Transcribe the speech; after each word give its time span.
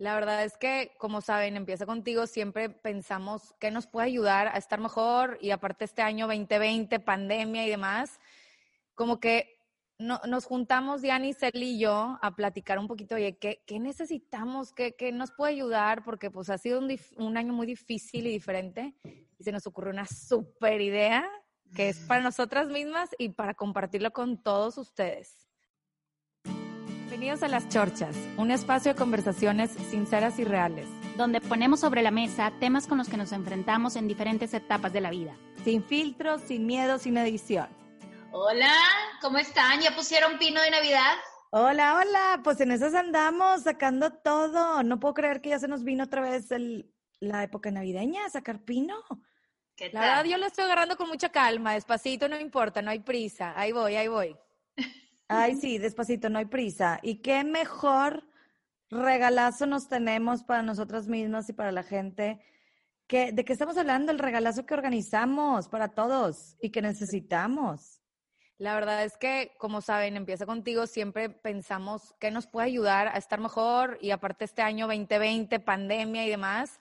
La 0.00 0.14
verdad 0.14 0.42
es 0.44 0.56
que, 0.56 0.92
como 0.96 1.20
saben, 1.20 1.58
empieza 1.58 1.84
contigo, 1.84 2.26
siempre 2.26 2.70
pensamos 2.70 3.52
que 3.60 3.70
nos 3.70 3.86
puede 3.86 4.06
ayudar 4.06 4.48
a 4.48 4.56
estar 4.56 4.80
mejor 4.80 5.36
y 5.42 5.50
aparte 5.50 5.84
este 5.84 6.00
año 6.00 6.26
2020, 6.26 7.00
pandemia 7.00 7.66
y 7.66 7.68
demás, 7.68 8.18
como 8.94 9.20
que 9.20 9.58
no, 9.98 10.18
nos 10.26 10.46
juntamos, 10.46 11.02
Diana, 11.02 11.30
Cel 11.34 11.62
y 11.62 11.78
yo, 11.78 12.18
a 12.22 12.34
platicar 12.34 12.78
un 12.78 12.88
poquito, 12.88 13.16
oye, 13.16 13.36
¿qué, 13.36 13.62
qué 13.66 13.78
necesitamos? 13.78 14.72
¿Qué, 14.72 14.96
¿Qué, 14.96 15.12
nos 15.12 15.32
puede 15.32 15.52
ayudar? 15.52 16.02
Porque 16.02 16.30
pues 16.30 16.48
ha 16.48 16.56
sido 16.56 16.78
un, 16.78 16.98
un 17.18 17.36
año 17.36 17.52
muy 17.52 17.66
difícil 17.66 18.26
y 18.26 18.30
diferente 18.30 18.94
y 19.38 19.44
se 19.44 19.52
nos 19.52 19.66
ocurrió 19.66 19.92
una 19.92 20.06
super 20.06 20.80
idea 20.80 21.28
que 21.76 21.90
es 21.90 21.98
para 21.98 22.22
nosotras 22.22 22.68
mismas 22.68 23.10
y 23.18 23.28
para 23.28 23.52
compartirlo 23.52 24.12
con 24.12 24.42
todos 24.42 24.78
ustedes. 24.78 25.49
Bienvenidos 27.20 27.42
a 27.42 27.48
Las 27.48 27.68
Chorchas, 27.68 28.16
un 28.38 28.50
espacio 28.50 28.94
de 28.94 28.98
conversaciones 28.98 29.72
sinceras 29.90 30.38
y 30.38 30.44
reales. 30.44 30.88
Donde 31.18 31.42
ponemos 31.42 31.80
sobre 31.80 32.00
la 32.00 32.10
mesa 32.10 32.50
temas 32.60 32.86
con 32.86 32.96
los 32.96 33.10
que 33.10 33.18
nos 33.18 33.32
enfrentamos 33.32 33.96
en 33.96 34.08
diferentes 34.08 34.54
etapas 34.54 34.90
de 34.90 35.02
la 35.02 35.10
vida. 35.10 35.36
Sin 35.62 35.84
filtros, 35.84 36.40
sin 36.40 36.64
miedo, 36.64 36.98
sin 36.98 37.18
edición. 37.18 37.68
Hola, 38.32 38.72
¿cómo 39.20 39.36
están? 39.36 39.82
¿Ya 39.82 39.94
pusieron 39.94 40.38
pino 40.38 40.62
de 40.62 40.70
Navidad? 40.70 41.12
Hola, 41.50 41.98
hola, 41.98 42.40
pues 42.42 42.58
en 42.62 42.70
esas 42.70 42.94
andamos 42.94 43.64
sacando 43.64 44.14
todo. 44.14 44.82
No 44.82 44.98
puedo 44.98 45.12
creer 45.12 45.42
que 45.42 45.50
ya 45.50 45.58
se 45.58 45.68
nos 45.68 45.84
vino 45.84 46.04
otra 46.04 46.22
vez 46.22 46.50
el, 46.50 46.90
la 47.18 47.42
época 47.42 47.70
navideña 47.70 48.24
a 48.24 48.30
sacar 48.30 48.60
pino. 48.60 48.96
¿Qué 49.76 49.90
La 49.92 50.00
verdad, 50.00 50.24
yo 50.24 50.38
lo 50.38 50.46
estoy 50.46 50.64
agarrando 50.64 50.96
con 50.96 51.08
mucha 51.08 51.28
calma, 51.28 51.74
despacito, 51.74 52.30
no 52.30 52.40
importa, 52.40 52.80
no 52.80 52.90
hay 52.90 53.00
prisa. 53.00 53.52
Ahí 53.56 53.72
voy, 53.72 53.96
ahí 53.96 54.08
voy. 54.08 54.34
Ay, 55.32 55.54
sí, 55.54 55.78
despacito, 55.78 56.28
no 56.28 56.40
hay 56.40 56.46
prisa. 56.46 56.98
Y 57.04 57.22
qué 57.22 57.44
mejor 57.44 58.24
regalazo 58.90 59.64
nos 59.64 59.88
tenemos 59.88 60.42
para 60.42 60.62
nosotras 60.62 61.06
mismas 61.06 61.48
y 61.48 61.52
para 61.52 61.70
la 61.70 61.84
gente. 61.84 62.40
Que, 63.06 63.30
¿De 63.30 63.44
qué 63.44 63.52
estamos 63.52 63.78
hablando? 63.78 64.10
El 64.10 64.18
regalazo 64.18 64.66
que 64.66 64.74
organizamos 64.74 65.68
para 65.68 65.86
todos 65.86 66.56
y 66.60 66.70
que 66.70 66.82
necesitamos. 66.82 68.00
La 68.58 68.74
verdad 68.74 69.04
es 69.04 69.16
que, 69.18 69.52
como 69.56 69.80
saben, 69.80 70.16
empieza 70.16 70.46
contigo, 70.46 70.88
siempre 70.88 71.30
pensamos 71.30 72.12
que 72.18 72.32
nos 72.32 72.48
puede 72.48 72.66
ayudar 72.66 73.06
a 73.06 73.16
estar 73.16 73.38
mejor 73.38 73.98
y 74.00 74.10
aparte 74.10 74.44
este 74.44 74.62
año 74.62 74.88
2020, 74.88 75.60
pandemia 75.60 76.26
y 76.26 76.28
demás, 76.28 76.80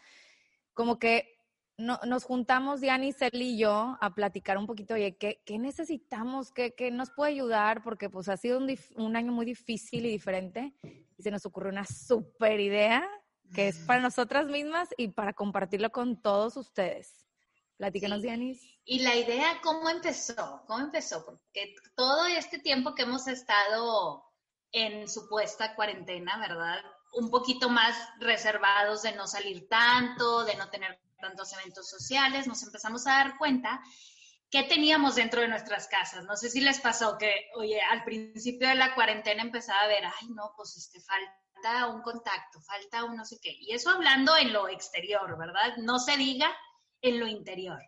como 0.74 0.98
que 0.98 1.39
no, 1.80 2.00
nos 2.06 2.26
juntamos, 2.26 2.82
Diana 2.82 3.12
Cel 3.12 3.42
y 3.42 3.58
yo, 3.58 3.98
a 4.00 4.14
platicar 4.14 4.58
un 4.58 4.68
poquito, 4.68 4.94
oye, 4.94 5.18
¿qué, 5.18 5.42
qué 5.46 5.58
necesitamos? 5.58 6.52
¿Qué, 6.52 6.76
¿Qué, 6.76 6.92
nos 6.92 7.10
puede 7.12 7.32
ayudar? 7.32 7.84
Porque 7.84 8.10
pues 8.10 8.30
ha 8.30 8.38
sido 8.38 8.60
un, 8.60 8.78
un, 8.98 9.16
año 9.16 9.32
muy 9.32 9.46
difícil 9.46 10.06
y 10.06 10.10
diferente 10.12 10.74
y 11.18 11.24
se 11.24 11.32
nos 11.32 11.46
ocurrió 11.46 11.72
una 11.72 11.86
super 11.86 12.60
idea 12.60 13.08
que 13.54 13.70
es 13.70 13.80
para 13.80 14.02
nosotras 14.02 14.48
mismas 14.48 14.90
y 14.98 15.08
para 15.08 15.34
compartirlo 15.34 15.90
con 15.90 16.22
todos 16.22 16.56
ustedes. 16.58 17.26
Platícanos, 17.78 18.20
sí. 18.20 18.28
Dianis. 18.28 18.62
Y 18.84 19.00
la 19.00 19.16
idea, 19.16 19.60
¿cómo 19.64 19.90
empezó? 19.90 20.64
¿Cómo 20.68 20.84
empezó? 20.84 21.26
Porque 21.26 21.76
todo 21.96 22.26
este 22.28 22.60
tiempo 22.60 22.94
que 22.94 23.04
hemos 23.04 23.28
estado 23.28 24.26
en 24.72 25.08
supuesta 25.08 25.76
cuarentena, 25.76 26.38
¿verdad? 26.40 26.82
Un 27.14 27.30
poquito 27.30 27.70
más 27.70 27.96
reservados 28.20 29.02
de 29.02 29.14
no 29.14 29.28
salir 29.28 29.68
tanto, 29.68 30.44
de 30.46 30.56
no 30.56 30.70
tener 30.70 31.00
tantos 31.20 31.52
eventos 31.54 31.90
sociales, 31.90 32.48
nos 32.48 32.64
empezamos 32.64 33.06
a 33.08 33.12
dar 33.12 33.38
cuenta 33.38 33.82
que 34.50 34.64
teníamos 34.64 35.16
dentro 35.16 35.42
de 35.42 35.48
nuestras 35.48 35.88
casas. 35.88 36.26
No 36.26 36.36
sé 36.36 36.50
si 36.50 36.62
les 36.62 36.80
pasó 36.80 37.18
que, 37.18 37.50
oye, 37.56 37.80
al 37.82 38.04
principio 38.04 38.68
de 38.68 38.76
la 38.76 38.96
cuarentena 38.96 39.44
empezaba 39.44 39.82
a 39.82 39.88
ver, 39.88 40.06
ay, 40.06 40.30
no, 40.30 40.54
pues 40.56 40.76
este, 40.78 41.00
falta 41.02 41.88
un 41.88 42.02
contacto, 42.02 42.60
falta 42.62 43.04
un 43.04 43.16
no 43.16 43.26
sé 43.26 43.38
qué. 43.42 43.56
Y 43.60 43.74
eso 43.74 43.92
hablando 43.92 44.36
en 44.38 44.52
lo 44.52 44.68
exterior, 44.68 45.38
¿verdad? 45.38 45.78
No 45.78 46.00
se 46.00 46.18
diga 46.18 46.52
en 47.02 47.20
lo 47.20 47.28
interior. 47.28 47.80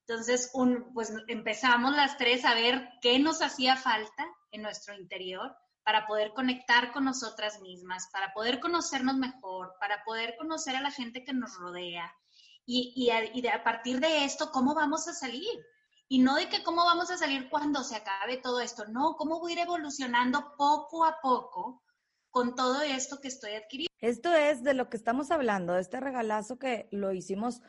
Entonces, 0.00 0.50
un, 0.52 0.92
pues 0.92 1.12
empezamos 1.28 1.94
las 1.94 2.18
tres 2.18 2.44
a 2.44 2.54
ver 2.54 2.88
qué 3.00 3.18
nos 3.18 3.40
hacía 3.40 3.76
falta 3.76 4.26
en 4.50 4.62
nuestro 4.62 4.94
interior 4.94 5.56
para 5.84 6.06
poder 6.06 6.32
conectar 6.32 6.92
con 6.92 7.04
nosotras 7.04 7.60
mismas, 7.60 8.08
para 8.12 8.32
poder 8.32 8.58
conocernos 8.58 9.16
mejor, 9.16 9.74
para 9.78 10.02
poder 10.04 10.34
conocer 10.36 10.76
a 10.76 10.80
la 10.80 10.90
gente 10.90 11.24
que 11.24 11.32
nos 11.32 11.56
rodea, 11.56 12.12
y, 12.66 12.92
y, 12.96 13.10
a, 13.10 13.24
y 13.24 13.42
de, 13.42 13.50
a 13.50 13.62
partir 13.62 14.00
de 14.00 14.24
esto, 14.24 14.50
¿cómo 14.50 14.74
vamos 14.74 15.06
a 15.08 15.12
salir? 15.12 15.64
Y 16.08 16.18
no 16.18 16.36
de 16.36 16.48
que 16.48 16.62
cómo 16.62 16.84
vamos 16.84 17.10
a 17.10 17.18
salir 17.18 17.48
cuando 17.50 17.82
se 17.82 17.96
acabe 17.96 18.38
todo 18.38 18.60
esto, 18.60 18.86
no, 18.86 19.16
cómo 19.16 19.40
voy 19.40 19.52
a 19.52 19.54
ir 19.54 19.60
evolucionando 19.60 20.54
poco 20.56 21.04
a 21.04 21.18
poco 21.22 21.82
con 22.30 22.54
todo 22.54 22.82
esto 22.82 23.20
que 23.20 23.28
estoy 23.28 23.52
adquiriendo. 23.52 23.92
Esto 24.00 24.32
es 24.34 24.62
de 24.62 24.74
lo 24.74 24.88
que 24.90 24.96
estamos 24.96 25.30
hablando, 25.30 25.74
de 25.74 25.80
este 25.80 26.00
regalazo 26.00 26.58
que 26.58 26.88
lo 26.90 27.12
hicimos 27.12 27.62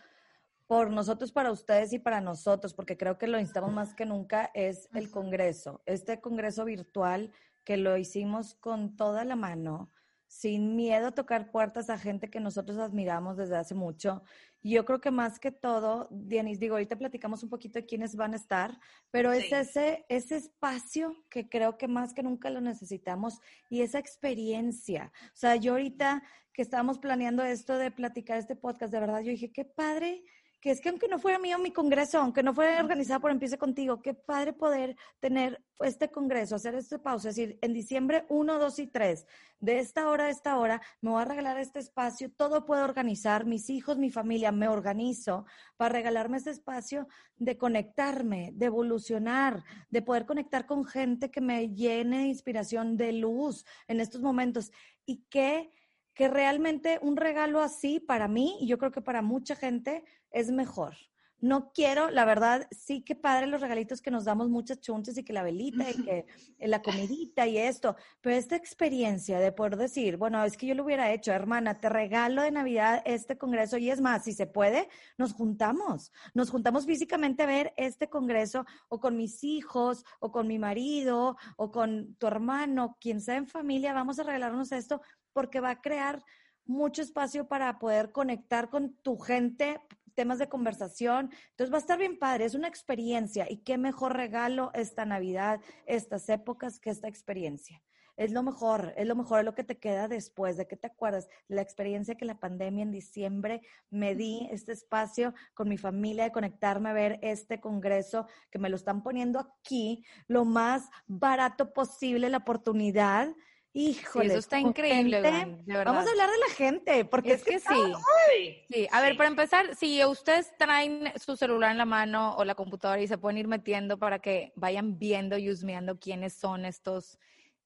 por 0.68 0.90
nosotros, 0.90 1.32
para 1.32 1.52
ustedes 1.52 1.94
y 1.94 2.00
para 2.00 2.22
nosotros, 2.22 2.74
porque 2.74 2.98
creo 2.98 3.18
que 3.18 3.28
lo 3.28 3.40
instamos 3.40 3.72
más 3.72 3.94
que 3.94 4.06
nunca, 4.06 4.50
es 4.54 4.90
el 4.94 5.12
Congreso, 5.12 5.82
este 5.86 6.20
Congreso 6.20 6.66
virtual 6.66 7.32
que 7.66 7.78
lo 7.78 7.98
hicimos 7.98 8.54
con 8.54 8.96
toda 8.96 9.26
la 9.26 9.36
mano, 9.36 9.92
sin 10.28 10.76
miedo 10.76 11.08
a 11.08 11.12
tocar 11.12 11.52
puertas 11.52 11.90
a 11.90 11.98
gente 11.98 12.30
que 12.30 12.40
nosotros 12.40 12.78
admiramos 12.78 13.38
desde 13.38 13.58
hace 13.58 13.76
mucho. 13.76 14.24
Y 14.62 14.72
yo 14.72 14.86
creo 14.86 15.00
que 15.00 15.12
más 15.12 15.40
que 15.40 15.52
todo, 15.52 16.08
Dianis, 16.12 16.60
digo, 16.60 16.76
ahorita 16.76 16.98
platicamos 16.98 17.44
un 17.44 17.50
poquito 17.50 17.80
de 17.80 17.86
quiénes 17.86 18.16
van 18.16 18.34
a 18.34 18.38
estar, 18.38 18.80
pero 19.12 19.32
sí. 19.32 19.40
es 19.40 19.52
ese, 19.52 20.06
ese 20.10 20.38
espacio 20.38 21.16
que 21.30 21.48
creo 21.50 21.78
que 21.78 21.88
más 21.88 22.14
que 22.14 22.24
nunca 22.24 22.50
lo 22.50 22.62
necesitamos 22.62 23.40
y 23.70 23.82
esa 23.82 24.00
experiencia. 24.00 25.12
O 25.28 25.38
sea, 25.38 25.56
yo 25.56 25.74
ahorita 25.74 26.24
que 26.52 26.62
estábamos 26.62 27.00
planeando 27.00 27.44
esto 27.44 27.78
de 27.78 27.92
platicar 27.92 28.38
este 28.38 28.56
podcast, 28.56 28.92
de 28.92 29.00
verdad, 29.00 29.20
yo 29.20 29.32
dije, 29.32 29.52
qué 29.52 29.66
padre 29.66 30.24
que 30.66 30.72
es 30.72 30.82
que 30.82 30.90
aunque 30.90 31.08
no 31.08 31.20
fuera 31.20 31.38
mío 31.38 31.60
mi 31.60 31.70
congreso, 31.70 32.18
aunque 32.18 32.42
no 32.42 32.52
fuera 32.52 32.80
organizado 32.80 33.22
por 33.22 33.30
Empiece 33.30 33.56
Contigo, 33.56 34.02
qué 34.02 34.16
padre 34.16 34.52
poder 34.52 34.96
tener 35.20 35.64
este 35.82 36.10
congreso, 36.10 36.56
hacer 36.56 36.74
este 36.74 36.98
pausa, 36.98 37.30
es 37.30 37.36
decir, 37.36 37.60
en 37.62 37.72
diciembre 37.72 38.26
1, 38.30 38.58
2 38.58 38.80
y 38.80 38.88
3, 38.88 39.28
de 39.60 39.78
esta 39.78 40.10
hora 40.10 40.24
a 40.24 40.30
esta 40.32 40.58
hora, 40.58 40.82
me 41.02 41.12
voy 41.12 41.22
a 41.22 41.26
regalar 41.26 41.60
este 41.60 41.78
espacio, 41.78 42.32
todo 42.32 42.66
puedo 42.66 42.84
organizar, 42.84 43.46
mis 43.46 43.70
hijos, 43.70 44.00
mi 44.00 44.10
familia, 44.10 44.52
me 44.52 44.68
organizo 44.68 45.46
para 45.78 45.94
regalarme 45.94 46.38
este 46.38 46.50
espacio 46.50 47.08
de 47.36 47.60
conectarme, 47.60 48.50
de 48.56 48.66
evolucionar, 48.66 49.64
de 49.92 50.02
poder 50.02 50.26
conectar 50.26 50.66
con 50.66 50.84
gente 50.84 51.30
que 51.30 51.42
me 51.42 51.76
llene 51.76 52.22
de 52.22 52.28
inspiración, 52.30 52.98
de 52.98 53.12
luz 53.12 53.66
en 53.88 54.00
estos 54.00 54.20
momentos. 54.20 54.72
Y 55.06 55.28
que 55.30 55.72
que 56.16 56.30
realmente 56.30 56.98
un 57.02 57.18
regalo 57.18 57.62
así 57.62 58.00
para 58.00 58.30
mí, 58.30 58.58
y 58.62 58.68
yo 58.68 58.78
creo 58.78 58.92
que 58.92 59.02
para 59.02 59.22
mucha 59.22 59.54
gente, 59.54 60.06
es 60.36 60.52
mejor. 60.52 60.96
No 61.42 61.72
quiero, 61.74 62.10
la 62.10 62.26
verdad, 62.26 62.68
sí 62.72 63.02
que 63.02 63.14
padre 63.14 63.48
los 63.48 63.62
regalitos 63.62 64.02
que 64.02 64.10
nos 64.10 64.26
damos 64.26 64.50
muchas 64.50 64.80
chunches 64.80 65.18
y 65.18 65.24
que 65.24 65.34
la 65.34 65.44
velita 65.44 65.90
y 65.90 66.04
que 66.04 66.26
la 66.60 66.82
comidita 66.82 67.46
y 67.46 67.58
esto, 67.58 67.96
pero 68.22 68.36
esta 68.36 68.56
experiencia 68.56 69.40
de 69.40 69.52
poder 69.52 69.76
decir, 69.78 70.18
bueno, 70.18 70.44
es 70.44 70.58
que 70.58 70.66
yo 70.66 70.76
lo 70.76 70.84
hubiera 70.84 71.12
hecho, 71.12 71.32
hermana, 71.32 71.80
te 71.80 71.90
regalo 71.90 72.42
de 72.42 72.52
Navidad 72.52 73.02
este 73.06 73.38
congreso 73.38 73.78
y 73.78 73.92
es 73.92 74.02
más, 74.02 74.24
si 74.24 74.34
se 74.34 74.48
puede, 74.48 74.88
nos 75.18 75.34
juntamos, 75.34 76.12
nos 76.34 76.50
juntamos 76.50 76.86
físicamente 76.86 77.44
a 77.44 77.48
ver 77.48 77.74
este 77.78 78.10
congreso 78.10 78.66
o 78.88 79.00
con 79.00 79.16
mis 79.16 79.44
hijos 79.44 80.04
o 80.20 80.32
con 80.32 80.48
mi 80.48 80.58
marido 80.58 81.38
o 81.58 81.72
con 81.72 82.16
tu 82.16 82.28
hermano, 82.28 82.98
quien 83.00 83.22
sea 83.22 83.36
en 83.36 83.48
familia, 83.48 83.94
vamos 83.94 84.20
a 84.20 84.24
regalarnos 84.24 84.72
esto 84.72 85.02
porque 85.34 85.60
va 85.60 85.72
a 85.72 85.82
crear 85.82 86.24
mucho 86.66 87.02
espacio 87.02 87.48
para 87.48 87.78
poder 87.78 88.12
conectar 88.12 88.70
con 88.70 88.96
tu 88.96 89.18
gente, 89.18 89.80
temas 90.16 90.40
de 90.40 90.50
conversación. 90.50 91.30
Entonces 91.52 91.72
va 91.72 91.78
a 91.78 91.82
estar 91.82 92.00
bien 92.00 92.18
padre, 92.18 92.46
es 92.46 92.56
una 92.56 92.68
experiencia 92.68 93.46
y 93.50 93.58
qué 93.58 93.78
mejor 93.78 94.16
regalo 94.16 94.72
esta 94.74 95.06
Navidad, 95.06 95.60
estas 95.86 96.28
épocas 96.30 96.80
que 96.80 96.90
esta 96.90 97.08
experiencia. 97.08 97.82
Es 98.18 98.32
lo 98.32 98.44
mejor, 98.44 98.94
es 98.96 99.08
lo 99.08 99.16
mejor, 99.16 99.40
es 99.40 99.46
lo 99.46 99.56
que 99.56 99.66
te 99.66 99.78
queda 99.78 100.08
después, 100.08 100.56
de 100.56 100.68
que 100.68 100.78
te 100.78 100.88
acuerdas, 100.88 101.28
la 101.50 101.62
experiencia 101.62 102.16
que 102.16 102.24
la 102.24 102.40
pandemia 102.40 102.84
en 102.84 102.92
diciembre 102.92 103.62
me 103.90 104.16
di 104.16 104.48
este 104.52 104.72
espacio 104.72 105.34
con 105.54 105.68
mi 105.68 105.78
familia 105.78 106.24
de 106.24 106.32
conectarme 106.32 106.90
a 106.90 106.94
ver 106.94 107.20
este 107.22 107.60
congreso 107.60 108.28
que 108.50 108.60
me 108.60 108.70
lo 108.70 108.78
están 108.78 109.04
poniendo 109.04 109.40
aquí, 109.40 110.06
lo 110.28 110.46
más 110.46 110.90
barato 111.08 111.74
posible, 111.74 112.30
la 112.30 112.38
oportunidad 112.38 113.36
Híjole, 113.78 114.28
sí, 114.28 114.32
eso 114.32 114.40
está 114.40 114.58
increíble, 114.58 115.22
gente, 115.22 115.84
Vamos 115.84 116.08
a 116.08 116.10
hablar 116.10 116.30
de 116.30 116.38
la 116.38 116.56
gente, 116.56 117.04
porque 117.04 117.34
es, 117.34 117.42
es 117.42 117.44
que, 117.44 117.52
que, 117.52 117.60
sí. 117.60 118.66
Sí, 118.70 118.88
a 118.90 119.00
sí. 119.00 119.06
ver, 119.06 119.18
para 119.18 119.28
empezar, 119.28 119.76
si 119.76 120.02
ustedes 120.06 120.56
traen 120.58 121.12
su 121.18 121.36
celular 121.36 121.72
en 121.72 121.78
la 121.80 121.86
mano 121.86 122.38
o 122.38 122.46
la 122.46 122.56
computadora 122.56 123.02
y 123.02 123.08
se 123.10 123.18
pueden 123.18 123.38
ir 123.38 123.50
metiendo 123.50 124.00
para 124.00 124.20
que 124.20 124.54
vayan 124.56 124.98
viendo 124.98 125.38
y 125.38 125.50
husmeando 125.50 126.00
quiénes 126.00 126.32
son 126.36 126.64
estos 126.64 127.20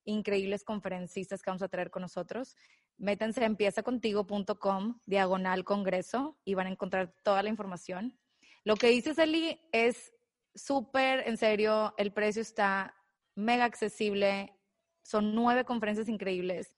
increíbles 0.03 0.63
conferencistas 0.63 1.44
que 1.44 1.51
vamos 1.51 1.61
a 1.61 1.67
traer 1.67 1.91
con 1.91 2.01
nosotros, 2.01 2.57
métanse 2.97 3.44
a 3.44 3.45
empiezacontigo.com, 3.45 5.00
diagonal 5.06 5.63
congreso, 5.63 6.39
y 6.44 6.56
van 6.56 6.65
a 6.65 6.71
encontrar 6.71 7.13
toda 7.21 7.44
la 7.44 7.50
información. 7.50 8.19
Lo 8.63 8.77
que 8.77 8.88
dice 8.88 9.13
Eli 9.21 9.61
es 9.71 10.11
súper, 10.56 11.27
en 11.27 11.38
serio, 11.38 11.94
el 11.97 12.11
precio 12.11 12.41
está 12.41 12.95
mega 13.35 13.65
accesible, 13.65 14.56
son 15.04 15.36
nueve 15.36 15.66
conferencias 15.66 16.10
increíbles. 16.10 16.75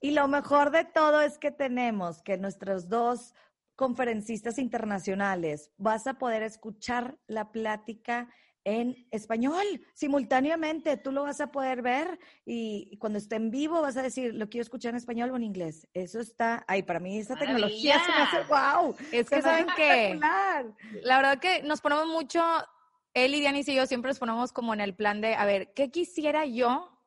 Y 0.00 0.12
lo 0.12 0.28
mejor 0.28 0.70
de 0.70 0.84
todo 0.84 1.20
es 1.20 1.38
que 1.38 1.50
tenemos 1.50 2.22
que 2.22 2.38
nuestros 2.38 2.88
dos 2.88 3.34
conferencistas 3.76 4.58
internacionales 4.58 5.70
vas 5.78 6.06
a 6.06 6.14
poder 6.14 6.42
escuchar 6.42 7.18
la 7.26 7.50
plática 7.50 8.28
en 8.64 9.06
español 9.10 9.64
simultáneamente. 9.94 10.96
Tú 10.96 11.12
lo 11.12 11.22
vas 11.22 11.40
a 11.40 11.50
poder 11.50 11.82
ver 11.82 12.18
y, 12.44 12.96
cuando 12.98 13.18
esté 13.18 13.36
en 13.36 13.50
vivo 13.50 13.80
vas 13.80 13.96
a 13.96 14.02
decir, 14.02 14.34
lo 14.34 14.48
quiero 14.48 14.62
escuchar 14.62 14.90
en 14.90 14.96
español 14.96 15.30
o 15.30 15.36
en 15.36 15.44
inglés. 15.44 15.88
Eso 15.94 16.20
está, 16.20 16.64
ay, 16.68 16.82
para 16.82 17.00
mí 17.00 17.18
esta 17.18 17.36
tecnología 17.36 17.98
se 18.04 18.12
me 18.12 18.18
hace 18.18 18.48
wow. 18.48 18.94
Es 19.12 19.30
que 19.30 19.42
saben 19.42 19.66
que 19.76 20.18
la 21.02 21.16
verdad 21.16 21.38
que 21.38 21.62
nos 21.62 21.80
ponemos 21.80 22.06
mucho, 22.06 22.42
él 23.14 23.34
y 23.34 23.40
Dianis 23.40 23.68
y 23.68 23.74
yo 23.74 23.86
siempre 23.86 24.10
nos 24.10 24.18
ponemos 24.18 24.52
como 24.52 24.74
en 24.74 24.80
el 24.80 24.94
plan 24.94 25.20
de, 25.20 25.34
a 25.34 25.44
ver, 25.44 25.72
¿qué 25.74 25.90
quisiera 25.90 26.44
yo 26.44 26.99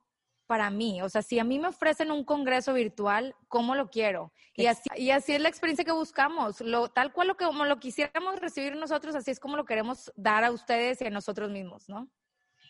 para 0.48 0.69
mí. 0.69 1.01
O 1.01 1.10
sea, 1.10 1.22
si 1.22 1.40
a 1.40 1.44
mí 1.44 1.60
me 1.60 1.68
ofrecen 1.68 2.12
un 2.12 2.24
congreso 2.24 2.74
virtual, 2.74 3.36
¿cómo 3.48 3.75
lo 3.75 3.90
quiero? 3.90 4.31
Y 4.56 4.68
así, 4.68 4.90
y 4.95 5.12
así 5.12 5.34
es 5.34 5.42
la 5.42 5.50
experiencia 5.50 5.86
que 5.86 5.92
buscamos. 5.92 6.62
Lo, 6.62 6.90
tal 6.90 7.12
cual 7.13 7.30
lo 7.30 7.38
que 7.38 7.45
como 7.45 7.66
lo 7.66 7.80
quisiéramos 7.80 8.40
recibir 8.40 8.75
nosotros, 8.75 9.16
así 9.16 9.31
es 9.31 9.40
como 9.40 9.57
lo 9.57 9.66
queremos 9.66 10.12
dar 10.16 10.44
a 10.44 10.51
ustedes 10.51 11.01
y 11.01 11.06
a 11.06 11.10
nosotros 11.10 11.50
mismos, 11.50 11.90
¿no? 11.90 12.10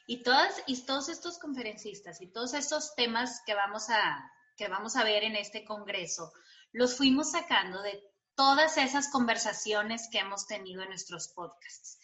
Y 0.05 0.23
todas, 0.23 0.61
y 0.67 0.85
todos 0.85 1.09
estos 1.09 1.39
conferencistas 1.39 2.21
y 2.21 2.27
todos 2.27 2.53
estos 2.53 2.93
temas 2.95 3.41
que 3.45 3.53
vamos 3.53 3.89
a, 3.89 4.31
que 4.57 4.67
vamos 4.67 4.95
a 4.95 5.03
ver 5.03 5.23
en 5.23 5.35
este 5.35 5.63
congreso, 5.63 6.33
los 6.71 6.97
fuimos 6.97 7.31
sacando 7.31 7.81
de 7.81 8.03
todas 8.35 8.77
esas 8.77 9.09
conversaciones 9.09 10.09
que 10.11 10.19
hemos 10.19 10.45
tenido 10.47 10.81
en 10.81 10.89
nuestros 10.89 11.29
podcasts 11.29 11.99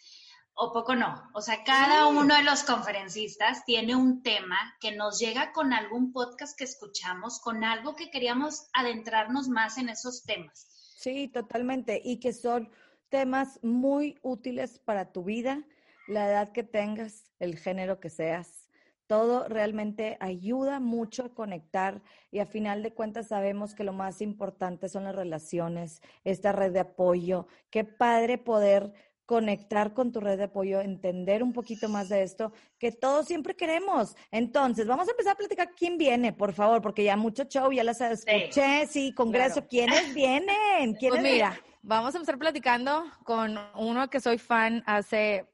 o 0.62 0.74
poco 0.74 0.94
no. 0.94 1.30
O 1.32 1.40
sea, 1.40 1.64
cada 1.64 2.06
uno 2.06 2.36
de 2.36 2.42
los 2.42 2.64
conferencistas 2.64 3.64
tiene 3.64 3.96
un 3.96 4.22
tema 4.22 4.58
que 4.78 4.94
nos 4.94 5.18
llega 5.18 5.52
con 5.52 5.72
algún 5.72 6.12
podcast 6.12 6.56
que 6.56 6.64
escuchamos, 6.64 7.40
con 7.40 7.64
algo 7.64 7.96
que 7.96 8.10
queríamos 8.10 8.68
adentrarnos 8.74 9.48
más 9.48 9.78
en 9.78 9.88
esos 9.88 10.22
temas. 10.22 10.66
Sí, 10.98 11.28
totalmente. 11.28 12.02
Y 12.04 12.20
que 12.20 12.34
son 12.34 12.68
temas 13.08 13.58
muy 13.62 14.18
útiles 14.20 14.78
para 14.78 15.12
tu 15.12 15.24
vida, 15.24 15.64
la 16.06 16.28
edad 16.28 16.52
que 16.52 16.62
tengas, 16.62 17.24
el 17.38 17.56
género 17.56 17.98
que 17.98 18.10
seas. 18.10 18.68
Todo 19.06 19.48
realmente 19.48 20.18
ayuda 20.20 20.78
mucho 20.78 21.24
a 21.24 21.34
conectar 21.34 22.02
y 22.30 22.40
a 22.40 22.46
final 22.46 22.82
de 22.82 22.92
cuentas 22.92 23.28
sabemos 23.28 23.74
que 23.74 23.82
lo 23.82 23.94
más 23.94 24.20
importante 24.20 24.90
son 24.90 25.04
las 25.04 25.16
relaciones, 25.16 26.02
esta 26.22 26.52
red 26.52 26.70
de 26.70 26.80
apoyo. 26.80 27.48
Qué 27.70 27.82
padre 27.82 28.36
poder 28.36 28.92
conectar 29.30 29.94
con 29.94 30.10
tu 30.10 30.18
red 30.18 30.38
de 30.38 30.44
apoyo, 30.50 30.80
entender 30.80 31.44
un 31.44 31.52
poquito 31.52 31.88
más 31.88 32.08
de 32.08 32.24
esto, 32.24 32.52
que 32.80 32.90
todos 32.90 33.28
siempre 33.28 33.54
queremos. 33.54 34.16
Entonces, 34.32 34.88
vamos 34.88 35.06
a 35.06 35.12
empezar 35.12 35.34
a 35.34 35.36
platicar 35.36 35.72
quién 35.76 35.96
viene, 35.98 36.32
por 36.32 36.52
favor, 36.52 36.82
porque 36.82 37.04
ya 37.04 37.16
mucho 37.16 37.44
show, 37.44 37.70
ya 37.70 37.84
las 37.84 38.00
escuché, 38.00 38.88
sí, 38.88 39.14
congreso, 39.14 39.68
¿quiénes 39.68 40.12
vienen? 40.14 40.96
¿Quiénes 40.98 41.20
pues 41.20 41.22
mira, 41.22 41.56
vamos 41.80 42.12
a 42.12 42.18
empezar 42.18 42.38
platicando 42.38 43.04
con 43.22 43.56
uno 43.76 44.10
que 44.10 44.18
soy 44.18 44.36
fan 44.36 44.82
hace 44.84 45.48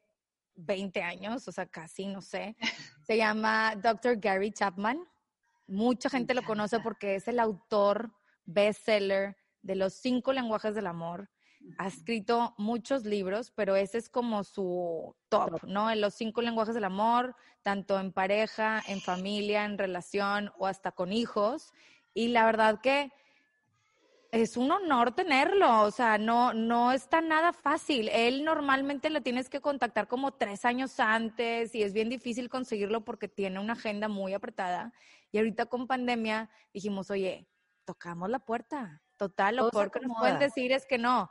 20 0.55 1.02
años, 1.02 1.46
o 1.46 1.52
sea, 1.52 1.67
casi, 1.67 2.06
no 2.06 2.22
sé. 2.22 2.56
Se 3.06 3.19
llama 3.19 3.75
Dr. 3.76 4.17
Gary 4.19 4.52
Chapman. 4.52 5.06
Mucha 5.67 6.08
gente 6.08 6.32
lo 6.32 6.44
conoce 6.44 6.81
porque 6.81 7.17
es 7.17 7.29
el 7.29 7.38
autor 7.38 8.11
bestseller 8.46 9.37
de 9.61 9.76
los 9.76 9.93
cinco 9.93 10.32
lenguajes 10.32 10.75
del 10.75 10.87
amor 10.87 11.29
ha 11.79 11.87
escrito 11.87 12.55
muchos 12.59 13.05
libros, 13.05 13.53
pero 13.55 13.77
ese 13.77 13.99
es 13.99 14.09
como 14.09 14.45
su 14.45 15.15
top, 15.29 15.65
¿no? 15.65 15.91
En 15.91 16.01
los 16.01 16.15
cinco 16.15 16.43
lenguajes 16.43 16.75
del 16.75 16.85
amor, 16.85 17.35
tanto 17.63 17.99
en 17.99 18.13
pareja, 18.13 18.83
en 18.87 19.01
familia, 19.01 19.65
en 19.65 19.79
relación 19.79 20.53
o 20.59 20.67
hasta 20.67 20.93
con 20.93 21.13
hijos. 21.13 21.73
Y 22.15 22.29
la 22.29 22.47
verdad 22.47 22.81
que 22.81 23.11
es 24.33 24.57
un 24.57 24.71
honor 24.71 25.13
tenerlo, 25.13 25.83
o 25.83 25.91
sea, 25.91 26.19
no, 26.19 26.53
no 26.53 26.93
está 26.93 27.21
nada 27.21 27.53
fácil. 27.53 28.09
Él 28.13 28.45
normalmente 28.45 29.11
lo 29.11 29.23
tienes 29.23 29.49
que 29.49 29.61
contactar 29.61 30.09
como 30.09 30.33
tres 30.33 30.65
años 30.65 30.99
antes 31.01 31.75
y 31.75 31.83
es 31.83 31.93
bien 31.93 32.09
difícil 32.09 32.49
conseguirlo 32.49 33.05
porque 33.05 33.29
tiene 33.29 33.61
una 33.61 33.75
agenda 33.75 34.09
muy 34.09 34.35
apretada. 34.35 34.93
Y 35.33 35.39
ahorita 35.39 35.67
con 35.67 35.87
pandemia 35.87 36.51
dijimos, 36.73 37.11
oye, 37.11 37.49
tocamos 37.85 38.29
la 38.29 38.39
puerta. 38.39 39.03
Total, 39.17 39.57
lo 39.57 39.71
peor 39.71 39.91
que 39.91 40.01
nos 40.01 40.19
pueden 40.19 40.39
decir 40.39 40.73
es 40.73 40.85
que 40.85 40.99
no 40.99 41.31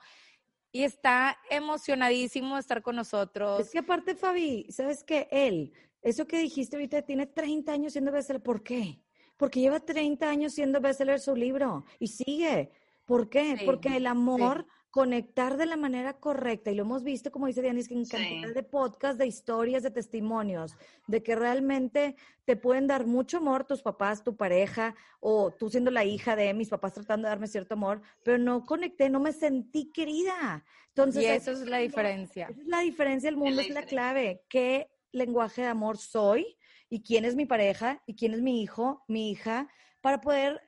y 0.75 0.83
está 0.83 1.37
emocionadísimo 1.49 2.55
de 2.55 2.59
estar 2.59 2.81
con 2.81 2.97
nosotros. 2.97 3.61
Es 3.61 3.71
que 3.71 3.79
aparte, 3.79 4.13
Fabi, 4.13 4.65
¿sabes 4.69 5.05
qué? 5.05 5.25
Él, 5.31 5.71
eso 6.01 6.27
que 6.27 6.37
dijiste 6.37 6.75
ahorita, 6.75 7.01
tiene 7.03 7.27
30 7.27 7.71
años 7.71 7.93
siendo 7.93 8.11
bestseller. 8.11 8.43
¿Por 8.43 8.61
qué? 8.61 8.99
Porque 9.37 9.61
lleva 9.61 9.79
30 9.79 10.29
años 10.29 10.51
siendo 10.51 10.81
bestseller 10.81 11.21
su 11.21 11.33
libro 11.33 11.85
y 11.97 12.07
sigue. 12.07 12.71
¿Por 13.05 13.29
qué? 13.29 13.61
Porque 13.65 13.95
el 13.95 14.05
amor 14.05 14.67
conectar 14.95 15.57
de 15.57 15.65
la 15.65 15.75
manera 15.75 16.13
correcta, 16.13 16.71
y 16.71 16.75
lo 16.75 16.83
hemos 16.83 17.03
visto, 17.03 17.29
como 17.29 17.47
dice 17.47 17.61
Dianis, 17.61 17.89
que 17.89 17.95
en 17.95 18.05
cantidad 18.05 18.53
de 18.53 18.63
podcasts, 18.63 19.17
de 19.17 19.27
historias, 19.27 19.83
de 19.83 19.91
testimonios, 19.91 20.77
de 21.05 21.21
que 21.21 21.35
realmente 21.35 22.15
te 22.45 22.55
pueden 22.55 22.87
dar 22.87 23.05
mucho 23.05 23.39
amor 23.39 23.65
tus 23.65 23.81
papás, 23.81 24.23
tu 24.23 24.37
pareja, 24.37 24.95
o 25.19 25.51
tú 25.51 25.69
siendo 25.69 25.91
la 25.91 26.05
hija 26.05 26.37
de 26.37 26.53
mis 26.53 26.69
papás 26.69 26.93
tratando 26.93 27.27
de 27.27 27.31
darme 27.31 27.47
cierto 27.47 27.73
amor, 27.73 28.01
pero 28.23 28.37
no 28.37 28.65
conecté, 28.65 29.09
no 29.09 29.19
me 29.19 29.33
sentí 29.33 29.91
querida. 29.91 30.63
Entonces, 30.87 31.23
y 31.23 31.25
eso 31.25 31.51
es 31.51 31.67
la 31.67 31.79
diferencia. 31.79 32.47
es 32.47 32.65
la 32.65 32.79
diferencia, 32.79 33.27
el 33.27 33.35
mundo 33.35 33.59
es 33.59 33.71
la 33.71 33.83
clave. 33.83 34.45
¿Qué 34.47 34.89
lenguaje 35.11 35.63
de 35.63 35.67
amor 35.67 35.97
soy? 35.97 36.55
¿Y 36.87 37.03
quién 37.03 37.25
es 37.25 37.35
mi 37.35 37.45
pareja? 37.45 38.01
¿Y 38.05 38.15
quién 38.15 38.33
es 38.33 38.41
mi 38.41 38.61
hijo, 38.61 39.03
mi 39.09 39.29
hija? 39.29 39.67
Para 39.99 40.21
poder 40.21 40.61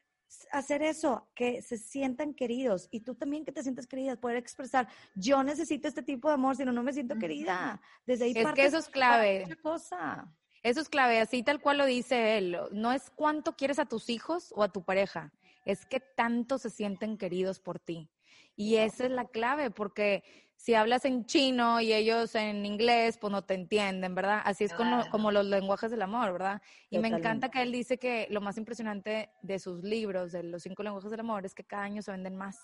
hacer 0.51 0.81
eso, 0.81 1.27
que 1.35 1.61
se 1.61 1.77
sientan 1.77 2.33
queridos 2.33 2.87
y 2.91 3.01
tú 3.01 3.15
también 3.15 3.45
que 3.45 3.51
te 3.51 3.63
sientas 3.63 3.87
querida, 3.87 4.15
poder 4.15 4.37
expresar, 4.37 4.87
yo 5.15 5.43
necesito 5.43 5.87
este 5.87 6.03
tipo 6.03 6.27
de 6.27 6.35
amor, 6.35 6.55
si 6.55 6.65
no, 6.65 6.71
no 6.71 6.83
me 6.83 6.93
siento 6.93 7.15
querida. 7.17 7.81
Desde 8.05 8.25
ahí 8.25 8.33
es 8.35 8.53
que 8.53 8.65
eso 8.65 8.77
es 8.77 8.89
clave. 8.89 9.47
Cosa. 9.61 10.27
Eso 10.63 10.81
es 10.81 10.89
clave, 10.89 11.19
así 11.19 11.43
tal 11.43 11.61
cual 11.61 11.77
lo 11.77 11.85
dice 11.85 12.37
él. 12.37 12.57
No 12.71 12.91
es 12.91 13.09
cuánto 13.09 13.55
quieres 13.55 13.79
a 13.79 13.85
tus 13.85 14.09
hijos 14.09 14.53
o 14.55 14.63
a 14.63 14.71
tu 14.71 14.83
pareja, 14.83 15.31
es 15.65 15.85
que 15.85 15.99
tanto 15.99 16.57
se 16.57 16.69
sienten 16.69 17.17
queridos 17.17 17.59
por 17.59 17.79
ti. 17.79 18.09
Y 18.55 18.77
esa 18.77 19.05
es 19.05 19.11
la 19.11 19.25
clave, 19.25 19.69
porque 19.69 20.23
si 20.57 20.73
hablas 20.73 21.05
en 21.05 21.25
chino 21.25 21.79
y 21.79 21.93
ellos 21.93 22.35
en 22.35 22.65
inglés, 22.65 23.17
pues 23.17 23.31
no 23.31 23.43
te 23.43 23.53
entienden, 23.53 24.15
¿verdad? 24.15 24.41
Así 24.43 24.63
es 24.63 24.73
como, 24.73 25.31
los 25.31 25.45
lenguajes 25.45 25.91
del 25.91 26.01
amor, 26.01 26.33
¿verdad? 26.33 26.61
Y 26.89 26.99
me 26.99 27.07
encanta 27.07 27.49
que 27.49 27.61
él 27.61 27.71
dice 27.71 27.97
que 27.97 28.27
lo 28.31 28.41
más 28.41 28.57
impresionante 28.57 29.29
de 29.41 29.59
sus 29.59 29.83
libros, 29.83 30.31
de 30.31 30.43
los 30.43 30.63
cinco 30.63 30.83
lenguajes 30.83 31.11
del 31.11 31.19
amor, 31.21 31.45
es 31.45 31.53
que 31.53 31.63
cada 31.63 31.83
año 31.83 32.01
se 32.01 32.11
venden 32.11 32.35
más 32.35 32.59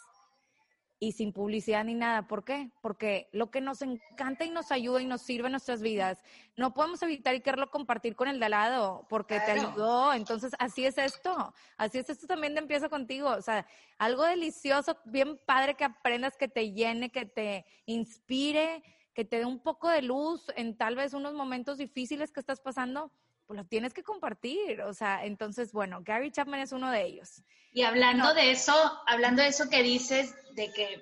y 1.03 1.11
sin 1.11 1.33
publicidad 1.33 1.83
ni 1.83 1.95
nada. 1.95 2.27
¿Por 2.27 2.45
qué? 2.45 2.71
Porque 2.81 3.27
lo 3.33 3.51
que 3.51 3.59
nos 3.59 3.81
encanta 3.81 4.45
y 4.45 4.49
nos 4.49 4.71
ayuda 4.71 5.01
y 5.01 5.05
nos 5.05 5.21
sirve 5.21 5.47
en 5.47 5.51
nuestras 5.51 5.81
vidas, 5.81 6.23
no 6.55 6.73
podemos 6.73 7.01
evitar 7.03 7.35
y 7.35 7.41
quererlo 7.41 7.69
compartir 7.69 8.15
con 8.15 8.29
el 8.29 8.39
de 8.39 8.45
al 8.45 8.51
lado 8.51 9.05
porque 9.09 9.41
te 9.41 9.51
ayudó. 9.51 10.13
Entonces, 10.13 10.53
así 10.59 10.85
es 10.85 10.97
esto. 10.97 11.53
Así 11.75 11.97
es 11.97 12.09
esto 12.09 12.25
también 12.25 12.53
de 12.53 12.61
empieza 12.61 12.87
contigo. 12.87 13.29
O 13.31 13.41
sea, 13.41 13.67
algo 13.97 14.23
delicioso, 14.23 14.97
bien 15.03 15.37
padre 15.45 15.75
que 15.75 15.83
aprendas, 15.83 16.37
que 16.37 16.47
te 16.47 16.71
llene, 16.71 17.09
que 17.09 17.25
te 17.25 17.65
inspire, 17.85 18.81
que 19.13 19.25
te 19.25 19.39
dé 19.39 19.45
un 19.45 19.59
poco 19.59 19.89
de 19.89 20.03
luz 20.03 20.45
en 20.55 20.77
tal 20.77 20.95
vez 20.95 21.13
unos 21.13 21.33
momentos 21.33 21.77
difíciles 21.77 22.31
que 22.31 22.39
estás 22.39 22.61
pasando 22.61 23.11
pues 23.45 23.57
lo 23.57 23.65
tienes 23.65 23.93
que 23.93 24.03
compartir. 24.03 24.81
O 24.81 24.93
sea, 24.93 25.25
entonces, 25.25 25.71
bueno, 25.71 26.01
Gary 26.03 26.31
Chapman 26.31 26.59
es 26.59 26.71
uno 26.71 26.91
de 26.91 27.05
ellos. 27.05 27.43
Y 27.71 27.83
hablando 27.83 28.33
de 28.33 28.51
eso, 28.51 28.73
hablando 29.07 29.41
de 29.41 29.49
eso 29.49 29.69
que 29.69 29.83
dices, 29.83 30.33
de 30.53 30.71
que, 30.71 31.01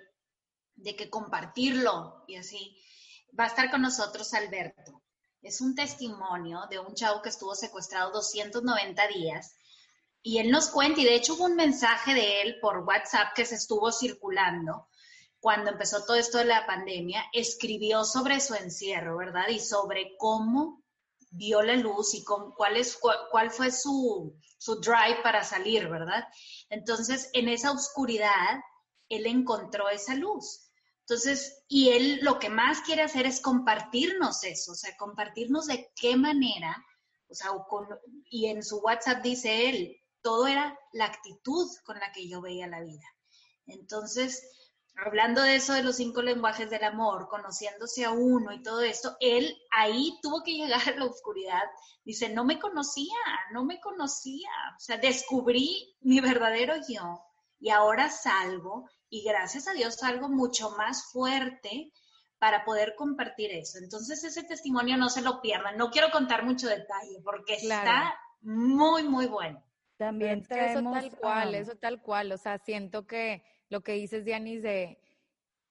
de 0.76 0.96
que 0.96 1.10
compartirlo 1.10 2.24
y 2.28 2.38
así, 2.38 2.78
va 3.38 3.46
a 3.46 3.48
estar 3.48 3.70
con 3.70 3.82
nosotros 3.82 4.34
Alberto. 4.34 5.04
Es 5.42 5.60
un 5.60 5.76
testimonio 5.76 6.62
de 6.70 6.80
un 6.80 6.94
chavo 6.94 7.22
que 7.22 7.30
estuvo 7.30 7.56
secuestrado 7.56 8.12
290 8.12 9.08
días. 9.08 9.56
Y 10.24 10.38
él 10.38 10.52
nos 10.52 10.70
cuenta, 10.70 11.02
y 11.02 11.06
de 11.06 11.16
hecho 11.16 11.34
hubo 11.34 11.46
un 11.46 11.56
mensaje 11.56 12.14
de 12.14 12.42
él 12.42 12.60
por 12.62 12.80
WhatsApp 12.80 13.34
que 13.36 13.46
se 13.46 13.56
estuvo 13.56 13.92
circulando 13.92 14.88
cuando 15.42 15.72
empezó 15.72 16.06
todo 16.06 16.16
esto 16.16 16.38
de 16.38 16.46
la 16.46 16.68
pandemia, 16.68 17.26
escribió 17.34 18.06
sobre 18.06 18.40
su 18.40 18.54
encierro, 18.54 19.18
¿verdad? 19.18 19.48
Y 19.50 19.60
sobre 19.60 20.16
cómo 20.18 20.81
vio 21.32 21.62
la 21.62 21.76
luz 21.76 22.14
y 22.14 22.24
con, 22.24 22.52
cuál, 22.52 22.78
es, 22.78 23.00
cuál, 23.32 23.52
fue 23.52 23.72
su, 23.72 24.36
su 24.58 24.80
drive 24.80 25.22
para 25.24 25.44
salir, 25.44 25.88
¿verdad? 25.88 26.26
Entonces, 26.70 27.30
en 27.34 27.50
esa 27.50 27.72
oscuridad, 27.72 28.60
él 29.10 29.26
encontró 29.26 29.90
esa 29.90 30.14
luz. 30.16 30.70
Entonces, 31.02 31.64
y 31.68 31.90
él 31.90 32.20
lo 32.22 32.38
que 32.40 32.50
más 32.50 32.82
quiere 32.82 33.02
hacer 33.02 33.26
es 33.26 33.42
compartirnos 33.42 34.44
eso, 34.44 34.74
o 34.74 34.76
sea, 34.76 34.96
compartirnos 34.98 35.68
de 35.68 35.92
qué 35.96 36.16
manera, 36.16 36.78
o 37.28 37.34
sea, 37.34 37.52
y 38.30 38.48
en 38.48 38.64
su 38.64 38.78
WhatsApp 38.80 39.22
dice 39.24 39.70
él, 39.70 39.98
todo 40.22 40.48
era 40.48 40.78
la 40.94 41.06
actitud 41.06 41.68
con 41.86 41.98
la 42.00 42.12
que 42.12 42.30
yo 42.30 42.42
veía 42.42 42.68
la 42.68 42.82
vida. 42.82 43.06
Entonces, 43.66 44.71
hablando 44.96 45.42
de 45.42 45.56
eso 45.56 45.74
de 45.74 45.84
los 45.84 45.96
cinco 45.96 46.22
lenguajes 46.22 46.70
del 46.70 46.84
amor, 46.84 47.28
conociéndose 47.30 48.06
a 48.06 48.12
uno 48.12 48.52
y 48.54 48.62
todo 48.62 48.82
esto, 48.82 49.16
él 49.20 49.58
ahí 49.72 50.18
tuvo 50.22 50.44
que 50.44 50.54
llegar 50.54 50.82
a 50.88 50.98
la 50.98 51.06
oscuridad. 51.06 51.64
Dice, 52.04 52.30
no 52.30 52.46
me 52.46 52.60
conocía, 52.60 53.18
no 53.54 53.66
me 53.66 53.80
conocía. 53.80 54.50
O 54.76 54.80
sea, 54.80 54.98
descubrí 54.98 55.96
mi 56.02 56.20
verdadero 56.20 56.76
yo 56.88 57.22
y 57.60 57.70
ahora 57.70 58.10
salgo 58.10 58.90
y 59.10 59.24
gracias 59.24 59.68
a 59.68 59.74
Dios 59.74 59.96
salgo 59.96 60.30
mucho 60.30 60.72
más 60.72 61.12
fuerte 61.12 61.92
para 62.40 62.66
poder 62.66 62.96
compartir 62.96 63.52
eso. 63.52 63.78
Entonces 63.78 64.24
ese 64.24 64.44
testimonio 64.44 64.98
no 64.98 65.10
se 65.10 65.22
lo 65.22 65.42
pierdan. 65.42 65.78
No 65.78 65.92
quiero 65.92 66.10
contar 66.10 66.44
mucho 66.44 66.68
detalle 66.68 67.22
porque 67.24 67.54
está 67.54 68.16
muy, 68.42 69.04
muy 69.04 69.28
bueno. 69.28 69.64
También 69.98 70.42
traemos, 70.42 70.98
eso 70.98 71.12
tal 71.12 71.20
cual, 71.20 71.56
eso 71.56 71.76
tal 71.76 72.02
cual. 72.02 72.32
O 72.32 72.38
sea, 72.38 72.58
siento 72.58 73.06
que 73.06 73.44
lo 73.72 73.82
que 73.82 73.94
dices, 73.94 74.24
Dianis, 74.24 74.62
de 74.62 75.00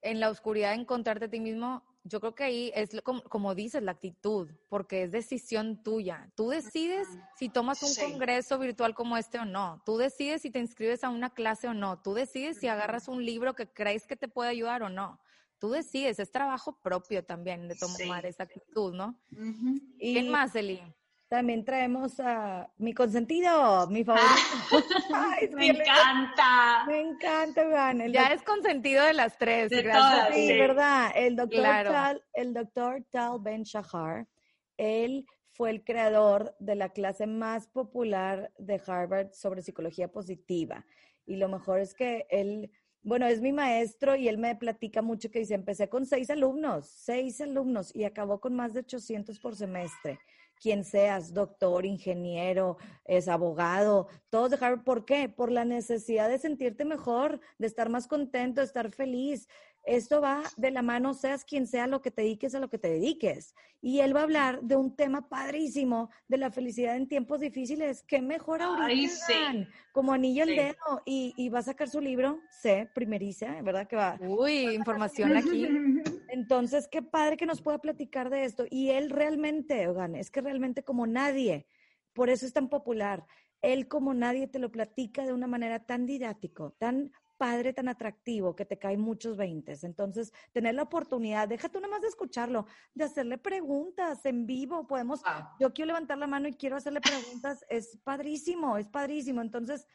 en 0.03 0.19
la 0.19 0.31
oscuridad 0.31 0.75
encontrarte 0.75 1.27
a 1.27 1.31
ti 1.31 1.39
mismo, 1.39 1.85
yo 2.03 2.19
creo 2.21 2.35
que 2.35 2.45
ahí 2.45 2.73
es 2.75 2.91
como, 3.03 3.55
dices, 3.55 3.83
la 3.83 3.93
actitud, 3.93 4.51
porque 4.71 5.03
es 5.03 5.13
decisión 5.13 5.83
tuya. 5.83 6.33
Tú 6.35 6.49
decides 6.49 7.07
si 7.37 7.51
tomas 7.51 7.83
un 7.83 7.95
congreso 7.95 8.59
virtual 8.59 8.95
como 8.95 9.19
este 9.19 9.39
o 9.39 9.45
no. 9.45 9.83
Tú 9.85 9.99
decides 9.99 10.41
si 10.41 10.51
te 10.51 10.59
inscribes 10.59 11.05
a 11.05 11.11
una 11.11 11.29
clase 11.29 11.69
o 11.69 11.75
no. 11.75 12.01
Tú 12.01 12.15
decides 12.15 12.59
si 12.59 12.69
agarras 12.69 13.07
un 13.07 13.25
libro 13.25 13.55
que 13.55 13.71
crees 13.71 14.07
que 14.07 14.17
te 14.17 14.29
puede 14.29 14.49
ayudar 14.49 14.83
o 14.83 14.89
no 14.89 15.21
tú 15.61 15.71
decides, 15.71 16.19
es 16.19 16.33
trabajo 16.33 16.81
propio 16.81 17.23
también 17.23 17.69
de 17.69 17.77
tomar 17.77 18.27
esa 18.27 18.45
actitud, 18.45 18.95
¿no? 18.95 19.15
¿Y 19.99 20.15
¿Quién 20.15 20.31
más, 20.31 20.57
Eli? 20.57 20.83
También 21.31 21.65
traemos 21.65 22.19
a 22.19 22.69
mi 22.77 22.93
consentido, 22.93 23.87
mi 23.87 24.03
favorito. 24.03 24.27
me 25.55 25.69
encanta. 25.69 26.85
Me 26.89 27.01
encanta, 27.03 27.63
Iván. 27.63 28.13
ya 28.13 28.33
es 28.33 28.43
consentido 28.43 29.05
de 29.05 29.13
las 29.13 29.39
tres. 29.39 29.71
gracias. 29.71 30.35
sí, 30.35 30.59
verdad. 30.59 31.13
El 31.15 31.37
doctor, 31.37 31.63
Tal, 31.63 32.25
el 32.33 32.53
doctor 32.53 33.05
Tal 33.11 33.39
Ben 33.39 33.63
Shahar, 33.63 34.27
él 34.77 35.25
fue 35.53 35.71
el 35.71 35.85
creador 35.85 36.57
de 36.59 36.75
la 36.75 36.89
clase 36.89 37.29
más 37.29 37.69
popular 37.69 38.51
de 38.59 38.83
Harvard 38.85 39.33
sobre 39.33 39.63
psicología 39.63 40.09
positiva. 40.09 40.85
Y 41.27 41.37
lo 41.37 41.49
mejor 41.49 41.79
es 41.79 41.95
que 41.95 42.27
él 42.29 42.73
bueno, 43.03 43.27
es 43.27 43.41
mi 43.41 43.53
maestro 43.53 44.17
y 44.17 44.29
él 44.29 44.37
me 44.37 44.57
platica 44.57 45.01
mucho 45.01 45.31
que 45.31 45.39
dice, 45.39 45.55
empecé 45.55 45.89
con 45.89 46.07
seis 46.07 46.29
alumnos, 46.29 46.87
seis 46.89 47.41
alumnos 47.41 47.95
y 47.95 48.03
acabó 48.03 48.41
con 48.41 48.55
más 48.57 48.75
de 48.75 48.81
800 48.81 49.39
por 49.39 49.55
semestre. 49.55 50.19
Quien 50.61 50.85
seas, 50.85 51.33
doctor, 51.33 51.87
ingeniero, 51.87 52.77
es 53.05 53.29
abogado, 53.29 54.09
todos 54.29 54.51
dejar, 54.51 54.85
¿por 54.85 55.05
qué? 55.05 55.29
Por 55.29 55.51
la 55.51 55.65
necesidad 55.65 56.29
de 56.29 56.39
sentirte 56.39 56.85
mejor, 56.85 57.41
de 57.59 57.67
estar 57.67 57.89
más 57.89 58.07
contento, 58.07 58.61
de 58.61 58.67
estar 58.67 58.91
feliz. 58.93 59.49
Esto 59.85 60.21
va 60.21 60.43
de 60.59 60.71
la 60.71 60.83
mano, 60.83 61.15
seas 61.15 61.45
quien 61.45 61.67
sea 61.67 61.87
lo 61.87 62.03
que 62.03 62.11
te 62.11 62.23
dediques 62.23 62.55
a 62.55 62.61
lo 62.61 62.69
que 62.69 62.79
te 62.79 62.91
dediques. 62.91 63.55
Y 63.81 64.01
él 64.01 64.15
va 64.15 64.21
a 64.21 64.25
hablar 64.25 64.61
de 64.61 64.77
un 64.77 64.95
tema 64.95 65.29
padrísimo 65.29 66.11
de 66.29 66.37
la 66.37 66.51
felicidad 66.51 66.97
en 66.97 67.09
tiempos 67.09 67.41
difíciles. 67.41 68.03
¿Qué 68.03 68.21
mejor 68.21 68.61
ahorita? 68.61 69.67
Como 69.93 70.13
anillo 70.13 70.43
al 70.43 70.51
dedo. 70.51 71.03
Y, 71.07 71.49
va 71.49 71.61
a 71.61 71.63
sacar 71.63 71.89
su 71.89 72.01
libro, 72.01 72.41
sé, 72.51 72.91
primeriza, 72.95 73.63
¿verdad? 73.63 73.89
Que 73.89 73.97
va. 73.97 74.19
Uy, 74.21 74.75
información 74.75 75.35
aquí. 75.37 75.67
Entonces, 76.41 76.89
qué 76.89 77.03
padre 77.03 77.37
que 77.37 77.45
nos 77.45 77.61
pueda 77.61 77.79
platicar 77.83 78.31
de 78.31 78.45
esto. 78.45 78.65
Y 78.71 78.89
él 78.91 79.11
realmente, 79.11 79.87
Ogan, 79.89 80.15
es 80.15 80.31
que 80.31 80.41
realmente 80.41 80.83
como 80.83 81.07
nadie, 81.07 81.67
por 82.15 82.31
eso 82.31 82.47
es 82.47 82.55
tan 82.55 82.71
popular. 82.71 83.27
Él 83.61 83.89
como 83.89 84.15
nadie 84.15 84.47
te 84.49 84.59
lo 84.59 84.73
platica 84.73 85.27
de 85.27 85.35
una 85.35 85.47
manera 85.47 85.85
tan 85.85 86.07
didáctico, 86.07 86.73
tan 86.79 87.13
padre, 87.37 87.75
tan 87.75 87.89
atractivo, 87.89 88.57
que 88.57 88.65
te 88.65 88.79
caen 88.79 89.03
muchos 89.03 89.37
veintes. 89.37 89.85
Entonces, 89.85 90.33
tener 90.53 90.75
la 90.75 90.85
oportunidad, 90.85 91.47
déjate 91.47 91.77
una 91.77 91.89
más 91.89 92.01
de 92.01 92.09
escucharlo, 92.09 92.65
de 92.95 93.05
hacerle 93.05 93.37
preguntas 93.37 94.25
en 94.25 94.47
vivo. 94.47 94.87
Podemos, 94.87 95.21
yo 95.59 95.75
quiero 95.75 95.89
levantar 95.89 96.17
la 96.17 96.27
mano 96.27 96.49
y 96.49 96.55
quiero 96.55 96.77
hacerle 96.77 97.03
preguntas. 97.03 97.67
Es 97.69 97.99
padrísimo, 98.03 98.79
es 98.79 98.89
padrísimo. 98.89 99.43
Entonces, 99.43 99.87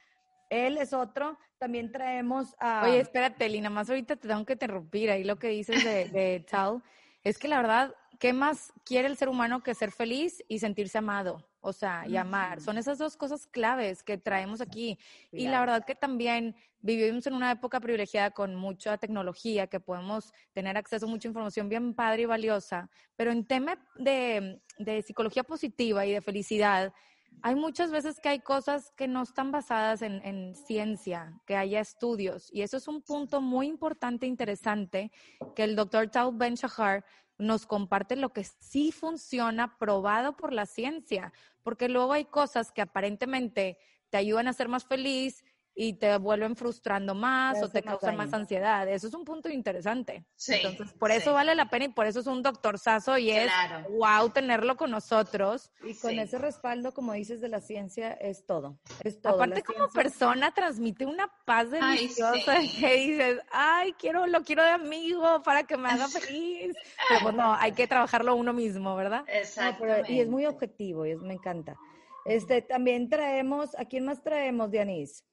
él 0.49 0.77
es 0.77 0.93
otro. 0.93 1.37
También 1.57 1.91
traemos 1.91 2.55
a. 2.59 2.83
Oye, 2.83 2.99
espérate, 2.99 3.47
Lina, 3.49 3.69
más 3.69 3.89
ahorita 3.89 4.15
te 4.15 4.27
tengo 4.27 4.45
que 4.45 4.53
interrumpir. 4.53 5.09
Ahí 5.09 5.23
lo 5.23 5.37
que 5.37 5.49
dices 5.49 5.83
de, 5.83 6.09
de 6.09 6.45
Tal 6.49 6.81
es 7.23 7.37
que 7.37 7.47
la 7.47 7.57
verdad, 7.57 7.95
¿qué 8.19 8.33
más 8.33 8.71
quiere 8.83 9.07
el 9.07 9.17
ser 9.17 9.29
humano 9.29 9.63
que 9.63 9.73
ser 9.73 9.91
feliz 9.91 10.43
y 10.47 10.59
sentirse 10.59 10.99
amado? 10.99 11.43
O 11.59 11.73
sea, 11.73 12.05
y 12.07 12.15
amar. 12.15 12.61
Son 12.61 12.77
esas 12.77 12.99
dos 12.99 13.17
cosas 13.17 13.47
claves 13.47 14.03
que 14.03 14.19
traemos 14.19 14.61
aquí. 14.61 14.99
Y 15.31 15.47
la 15.47 15.59
verdad 15.59 15.83
que 15.83 15.95
también 15.95 16.55
vivimos 16.85 17.25
en 17.25 17.33
una 17.33 17.49
época 17.49 17.79
privilegiada 17.79 18.29
con 18.29 18.53
mucha 18.53 18.99
tecnología, 18.99 19.65
que 19.65 19.79
podemos 19.79 20.31
tener 20.53 20.77
acceso 20.77 21.07
a 21.07 21.09
mucha 21.09 21.27
información 21.27 21.67
bien 21.67 21.95
padre 21.95 22.21
y 22.21 22.25
valiosa, 22.25 22.87
pero 23.15 23.31
en 23.31 23.43
tema 23.43 23.79
de, 23.95 24.61
psicología 25.03 25.43
positiva 25.43 26.05
y 26.05 26.11
de 26.11 26.21
felicidad, 26.21 26.93
hay 27.41 27.55
muchas 27.55 27.91
veces 27.91 28.19
que 28.19 28.29
hay 28.29 28.39
cosas 28.39 28.91
que 28.95 29.07
no 29.07 29.23
están 29.23 29.51
basadas 29.51 30.01
en, 30.01 30.21
en, 30.25 30.55
ciencia, 30.55 31.39
que 31.45 31.55
haya 31.55 31.79
estudios. 31.79 32.49
Y 32.51 32.61
eso 32.61 32.77
es 32.77 32.87
un 32.87 33.01
punto 33.01 33.41
muy 33.41 33.67
importante 33.67 34.25
e 34.25 34.29
interesante 34.29 35.11
que 35.55 35.63
el 35.63 35.75
doctor 35.75 36.09
Tal 36.09 36.31
Ben 36.33 36.55
Shahar 36.55 37.05
nos 37.37 37.65
comparte 37.65 38.15
lo 38.15 38.31
que 38.31 38.43
sí 38.43 38.91
funciona, 38.91 39.77
probado 39.77 40.35
por 40.35 40.53
la 40.53 40.65
ciencia, 40.65 41.33
porque 41.63 41.89
luego 41.89 42.13
hay 42.13 42.25
cosas 42.25 42.71
que 42.71 42.81
aparentemente 42.81 43.77
te 44.09 44.17
ayudan 44.17 44.47
a 44.47 44.53
ser 44.53 44.69
más 44.69 44.85
feliz 44.85 45.43
y 45.77 45.93
te 45.93 46.17
vuelven 46.17 46.55
frustrando 46.55 47.13
más 47.13 47.61
o 47.61 47.69
te 47.69 47.83
causan 47.83 48.15
más 48.15 48.33
ansiedad. 48.33 48.87
Eso 48.87 49.07
es 49.07 49.13
un 49.13 49.25
punto 49.25 49.49
interesante. 49.49 50.25
Entonces, 50.47 50.93
por 50.93 51.11
eso 51.11 51.33
vale 51.33 51.53
la 51.53 51.69
pena 51.69 51.85
y 51.85 51.89
por 51.89 52.07
eso 52.07 52.21
es 52.21 52.27
un 52.27 52.41
doctorzazo 52.41 53.17
y 53.17 53.31
es 53.31 53.51
wow 53.89 54.29
tenerlo 54.29 54.77
con 54.77 54.89
nosotros. 54.91 55.71
Y 55.83 55.93
con 55.95 56.17
ese 56.17 56.37
respaldo, 56.37 56.93
como 56.93 57.11
dices, 57.11 57.41
de 57.41 57.49
la 57.49 57.59
ciencia, 57.59 58.13
es 58.13 58.45
todo. 58.45 58.79
Es 59.03 59.21
todo. 59.21 59.35
Aparte, 59.35 59.63
como 59.63 59.89
persona, 59.89 60.53
transmite 60.53 61.05
una 61.05 61.29
paz 61.45 61.69
deliciosa 61.69 62.55
que 62.79 62.93
dices, 62.95 63.41
ay, 63.51 63.93
quiero, 63.99 64.27
lo 64.27 64.43
quiero 64.43 64.63
de 64.63 64.69
amigo 64.69 65.43
para 65.43 65.63
que 65.63 65.75
me 65.75 65.89
haga 65.89 66.07
feliz. 66.07 66.73
Pero 67.09 67.19
pues 67.21 67.35
no, 67.35 67.53
hay 67.53 67.73
que 67.73 67.85
trabajarlo 67.87 68.33
uno 68.35 68.53
mismo, 68.53 68.95
¿verdad? 68.95 69.25
Exacto. 69.27 69.85
y 70.07 70.21
es 70.21 70.29
muy 70.29 70.45
objetivo 70.45 71.05
y 71.05 71.15
me 71.17 71.33
encanta. 71.33 71.75
Este, 72.23 72.61
también 72.61 73.09
traemos, 73.09 73.77
¿a 73.77 73.85
quién 73.85 74.05
más 74.05 74.23
traemos, 74.23 74.71
Dianis? 74.71 75.23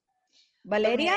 ¿Valeria? 0.63 1.15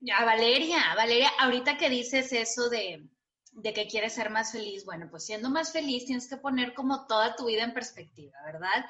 Ya, 0.00 0.24
Valeria, 0.24 0.94
Valeria, 0.94 1.30
ahorita 1.40 1.76
que 1.78 1.88
dices 1.88 2.32
eso 2.32 2.68
de, 2.68 3.08
de 3.52 3.72
que 3.72 3.86
quieres 3.86 4.14
ser 4.14 4.30
más 4.30 4.52
feliz, 4.52 4.84
bueno, 4.84 5.08
pues 5.10 5.24
siendo 5.24 5.48
más 5.48 5.72
feliz 5.72 6.04
tienes 6.04 6.28
que 6.28 6.36
poner 6.36 6.74
como 6.74 7.06
toda 7.06 7.34
tu 7.34 7.46
vida 7.46 7.64
en 7.64 7.72
perspectiva, 7.72 8.38
¿verdad? 8.44 8.84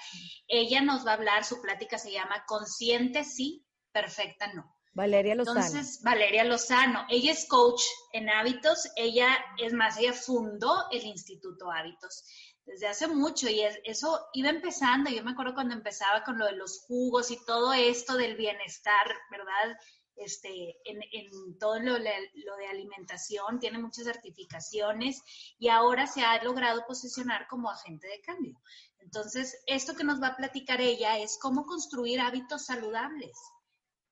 Ella 0.48 0.82
nos 0.82 1.06
va 1.06 1.12
a 1.12 1.14
hablar, 1.14 1.44
su 1.44 1.60
plática 1.62 1.98
se 1.98 2.12
llama 2.12 2.44
Consciente 2.46 3.24
sí, 3.24 3.64
perfecta 3.92 4.52
no. 4.52 4.76
Valeria 4.92 5.34
Lozano. 5.34 5.60
Entonces, 5.60 6.00
Valeria 6.02 6.42
Lozano, 6.42 7.04
ella 7.08 7.32
es 7.32 7.46
coach 7.46 7.82
en 8.12 8.30
hábitos, 8.30 8.88
ella, 8.96 9.28
es 9.58 9.72
más, 9.72 9.98
ella 9.98 10.14
fundó 10.14 10.86
el 10.90 11.04
Instituto 11.04 11.70
Hábitos 11.70 12.24
desde 12.66 12.88
hace 12.88 13.06
mucho 13.06 13.48
y 13.48 13.62
eso 13.84 14.28
iba 14.32 14.50
empezando, 14.50 15.08
yo 15.08 15.22
me 15.22 15.30
acuerdo 15.30 15.54
cuando 15.54 15.74
empezaba 15.74 16.24
con 16.24 16.36
lo 16.36 16.46
de 16.46 16.56
los 16.56 16.80
jugos 16.80 17.30
y 17.30 17.38
todo 17.46 17.72
esto 17.72 18.16
del 18.16 18.36
bienestar, 18.36 19.06
¿verdad? 19.30 19.78
Este, 20.16 20.76
en, 20.84 21.58
todo 21.58 21.78
lo, 21.78 21.94
de 21.98 22.66
alimentación, 22.70 23.60
tiene 23.60 23.78
muchas 23.78 24.04
certificaciones 24.04 25.22
y 25.58 25.68
ahora 25.68 26.06
se 26.06 26.22
ha 26.22 26.42
logrado 26.42 26.84
posicionar 26.86 27.46
como 27.48 27.70
agente 27.70 28.08
de 28.08 28.20
cambio. 28.20 28.58
Entonces, 28.98 29.62
esto 29.66 29.94
que 29.94 30.04
nos 30.04 30.20
va 30.20 30.28
a 30.28 30.36
platicar 30.36 30.80
ella 30.80 31.18
es 31.18 31.38
cómo 31.40 31.66
construir 31.66 32.20
hábitos 32.20 32.64
saludables. 32.66 33.36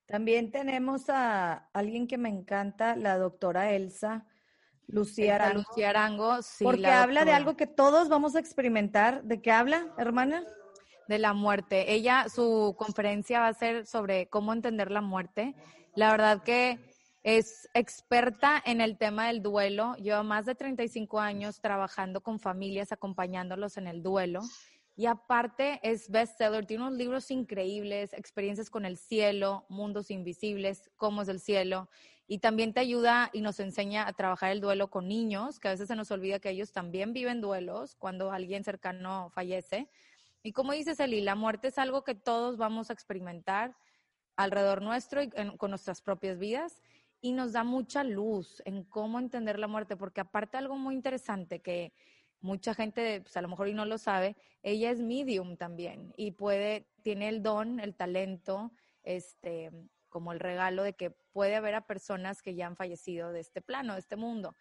También 0.07 0.53
tenemos 0.53 1.09
a 1.09 1.71
alguien 1.73 2.07
que 2.07 2.19
me 2.19 2.29
encanta, 2.29 2.95
la 2.95 3.17
doctora 3.17 3.73
Elsa 3.73 4.27
Lucía 4.87 5.37
Arango. 5.37 5.65
Lucía 5.69 5.91
Arango, 5.91 6.43
sí. 6.43 6.65
Porque 6.65 6.87
habla 6.87 7.25
de 7.25 7.33
algo 7.33 7.57
que 7.57 7.67
todos 7.67 8.09
vamos 8.09 8.37
a 8.37 8.41
experimentar. 8.41 9.23
¿De 9.23 9.41
qué 9.41 9.51
habla, 9.51 9.93
hermana? 9.99 10.43
De 11.09 11.19
la 11.19 11.33
muerte. 11.33 11.93
Ella, 11.93 12.27
su 12.29 12.75
conferencia 12.79 13.41
va 13.41 13.49
a 13.49 13.55
ser 13.55 13.87
sobre 13.87 14.29
cómo 14.29 14.53
entender 14.53 14.91
la 14.91 15.01
muerte. 15.01 15.55
La 15.95 16.11
verdad 16.11 16.43
que 16.43 16.79
es 17.23 17.69
experta 17.73 18.63
en 18.65 18.81
el 18.81 18.99
tema 18.99 19.29
del 19.29 19.43
duelo. 19.43 19.95
Lleva 19.97 20.23
más 20.23 20.47
de 20.47 20.55
35 20.55 21.21
años 21.21 21.61
trabajando 21.61 22.21
con 22.21 22.39
familias, 22.39 22.93
acompañándolos 22.93 23.77
en 23.79 23.87
el 23.87 24.03
duelo. 24.03 24.43
Y 24.97 25.07
aparte 25.07 25.81
es 25.83 26.09
bestseller, 26.09 26.67
tiene 26.67 26.85
unos 26.85 26.97
libros 26.97 27.31
increíbles, 27.31 28.13
experiencias 28.13 28.71
con 28.71 28.85
el 28.85 28.97
cielo, 28.97 29.67
mundos 29.69 30.11
invisibles, 30.11 30.89
cómo 30.97 31.23
es 31.23 31.29
el 31.29 31.41
cielo. 31.41 31.89
Y 32.27 32.39
también 32.39 32.73
te 32.73 32.81
ayuda 32.81 33.31
y 33.33 33.41
nos 33.43 33.61
enseña 33.61 34.07
a 34.07 34.13
trabajar 34.13 34.51
el 34.53 34.61
duelo 34.61 34.89
con 34.89 35.09
niños, 35.09 35.61
que 35.61 35.69
a 35.69 35.73
veces 35.73 35.89
se 35.89 35.97
nos 35.97 36.11
olvida 36.11 36.39
que 36.39 36.51
ellos 36.51 36.73
también 36.73 37.13
viven 37.13 37.41
duelos 37.41 37.97
cuando 37.97 38.33
alguien 38.33 38.65
cercano 38.65 39.29
fallece. 39.31 39.89
Y 40.43 40.53
como 40.53 40.73
dices, 40.73 41.01
Eli, 41.01 41.21
la 41.21 41.35
muerte 41.35 41.69
es 41.69 41.79
algo 41.79 42.03
que 42.05 42.15
todos 42.15 42.57
vamos 42.57 42.91
a 42.91 42.93
experimentar 42.93 43.77
alrededor 44.37 44.83
nuestro 44.83 45.23
y 45.23 45.31
con 45.59 45.71
nuestras 45.71 46.01
propias 46.03 46.39
vidas. 46.39 46.81
y 47.21 47.33
nos 47.33 47.53
da 47.53 47.65
mucha 47.65 48.05
luz 48.05 48.61
en 48.67 48.85
cómo 48.85 49.19
entender 49.19 49.59
la 49.59 49.67
muerte, 49.67 49.97
porque 49.97 50.21
aparte 50.21 50.59
algo 50.59 50.77
muy 50.77 50.95
interesante 50.95 51.61
que 51.61 51.95
mucha 52.43 52.75
gente, 52.75 53.23
pues 53.23 53.35
a 53.39 53.41
lo 53.41 53.49
mejor 53.49 53.69
y 53.69 53.73
no 53.73 53.87
lo 53.87 53.97
sabe, 53.97 54.37
ella 54.63 54.91
es 54.91 55.01
medium 55.01 55.57
también 55.57 56.13
y 56.19 56.33
puede, 56.33 56.87
tiene 57.03 57.31
el 57.31 57.43
don, 57.43 57.81
el 57.81 57.95
talento, 57.95 58.73
este, 59.03 59.71
como 60.15 60.31
el 60.31 60.39
regalo 60.39 60.85
de 60.85 60.93
que 60.93 61.11
puede 61.11 61.57
haber 61.57 61.75
a 61.75 61.89
personas 61.89 62.41
que 62.41 62.55
ya 62.55 62.69
han 62.69 62.77
fallecido 62.77 63.33
de 63.33 63.41
este 63.41 63.61
plano, 63.61 63.95
de 63.95 63.99
este 63.99 64.15
mundo. 64.15 64.55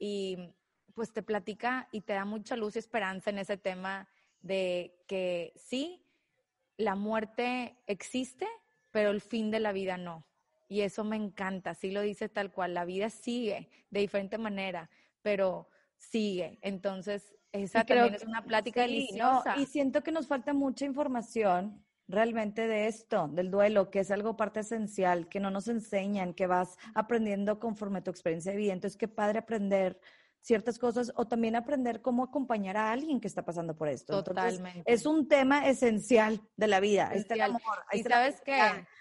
Y 0.00 0.52
pues 0.94 1.12
te 1.12 1.22
platica 1.22 1.88
y 1.92 2.00
te 2.00 2.14
da 2.14 2.24
mucha 2.24 2.56
luz 2.56 2.74
y 2.74 2.80
esperanza 2.80 3.30
en 3.30 3.38
ese 3.38 3.56
tema 3.56 4.08
de 4.40 4.98
que 5.06 5.52
sí, 5.54 6.02
la 6.76 6.96
muerte 6.96 7.76
existe, 7.86 8.48
pero 8.90 9.10
el 9.10 9.20
fin 9.20 9.52
de 9.52 9.60
la 9.60 9.70
vida 9.70 9.96
no. 9.96 10.26
Y 10.68 10.80
eso 10.80 11.04
me 11.04 11.14
encanta, 11.14 11.74
sí 11.74 11.92
lo 11.92 12.00
dice 12.00 12.28
tal 12.28 12.50
cual, 12.50 12.74
la 12.74 12.84
vida 12.84 13.08
sigue 13.08 13.70
de 13.90 14.00
diferente 14.00 14.38
manera, 14.38 14.90
pero 15.22 15.68
sigue. 15.98 16.58
Entonces, 16.62 17.32
esa 17.52 17.84
también 17.84 18.12
es 18.14 18.24
una 18.24 18.42
plática 18.42 18.82
deliciosa. 18.82 19.56
y 19.56 19.66
siento 19.66 20.02
que 20.02 20.10
nos 20.10 20.26
falta 20.26 20.52
mucha 20.52 20.84
información 20.84 21.85
realmente 22.08 22.66
de 22.68 22.86
esto, 22.86 23.28
del 23.28 23.50
duelo, 23.50 23.90
que 23.90 24.00
es 24.00 24.10
algo 24.10 24.36
parte 24.36 24.60
esencial, 24.60 25.28
que 25.28 25.40
no 25.40 25.50
nos 25.50 25.68
enseñan, 25.68 26.34
que 26.34 26.46
vas 26.46 26.76
aprendiendo 26.94 27.58
conforme 27.58 28.02
tu 28.02 28.10
experiencia 28.10 28.52
de 28.52 28.58
vida. 28.58 28.72
Entonces, 28.72 28.96
qué 28.96 29.08
padre 29.08 29.40
aprender 29.40 30.00
ciertas 30.46 30.78
cosas 30.78 31.12
o 31.16 31.26
también 31.26 31.56
aprender 31.56 32.00
cómo 32.00 32.22
acompañar 32.22 32.76
a 32.76 32.92
alguien 32.92 33.20
que 33.20 33.26
está 33.26 33.44
pasando 33.44 33.76
por 33.76 33.88
esto. 33.88 34.22
Totalmente. 34.22 34.84
es 34.86 35.04
un 35.04 35.26
tema 35.26 35.66
esencial 35.66 36.40
de 36.56 36.68
la 36.68 36.78
vida. 36.78 37.08
Ahí 37.10 37.18
está 37.18 37.34
el 37.34 37.40
amor. 37.40 37.60
Ahí 37.90 38.04
sabes 38.04 38.40
qué? 38.42 38.56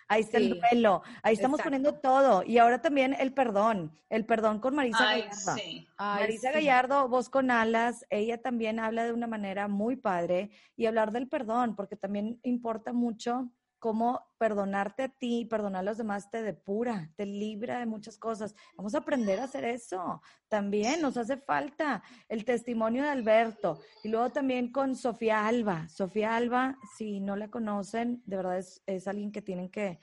Ahí 0.08 0.22
está 0.22 0.38
el 0.38 0.60
duelo. 0.60 1.04
Ahí 1.22 1.36
estamos 1.36 1.62
poniendo 1.62 1.94
todo. 2.00 2.42
Y 2.44 2.58
ahora 2.58 2.82
también 2.82 3.16
el 3.20 3.32
perdón. 3.32 3.96
El 4.10 4.26
perdón 4.26 4.60
con 4.60 4.76
Marisa 4.76 5.04
Gallardo. 5.04 5.56
Marisa 6.00 6.52
Gallardo, 6.52 7.08
voz 7.10 7.30
con 7.30 7.52
alas. 7.52 8.06
Ella 8.10 8.42
también 8.42 8.80
habla 8.80 9.06
de 9.06 9.14
una 9.14 9.28
manera 9.28 9.68
muy 9.68 9.98
padre. 9.98 10.50
Y 10.76 10.88
hablar 10.88 11.12
del 11.12 11.28
perdón, 11.28 11.76
porque 11.76 11.96
también 11.96 12.40
importa 12.42 12.92
mucho 12.92 13.52
cómo 13.86 14.20
perdonarte 14.40 15.04
a 15.04 15.10
ti 15.10 15.42
y 15.42 15.46
perdonar 15.46 15.82
a 15.82 15.84
los 15.84 16.00
demás 16.00 16.32
te 16.32 16.42
depura, 16.42 17.12
te 17.16 17.28
libra 17.28 17.78
de 17.78 17.86
muchas 17.86 18.18
cosas. 18.18 18.56
Vamos 18.76 18.96
a 18.96 18.98
aprender 18.98 19.40
a 19.40 19.44
hacer 19.44 19.64
eso. 19.64 20.24
También 20.48 21.04
nos 21.04 21.18
hace 21.18 21.38
falta 21.38 22.02
el 22.28 22.46
testimonio 22.46 23.04
de 23.04 23.10
Alberto. 23.10 23.80
Y 24.04 24.10
luego 24.10 24.32
también 24.32 24.72
con 24.72 24.96
Sofía 24.96 25.46
Alba. 25.46 25.88
Sofía 25.88 26.36
Alba, 26.36 26.80
si 26.98 27.20
no 27.20 27.36
la 27.36 27.52
conocen, 27.52 28.24
de 28.26 28.38
verdad 28.38 28.58
es, 28.58 29.08
alguien 29.08 29.32
que 29.32 29.44
tienen 29.44 29.70
que, 29.70 30.00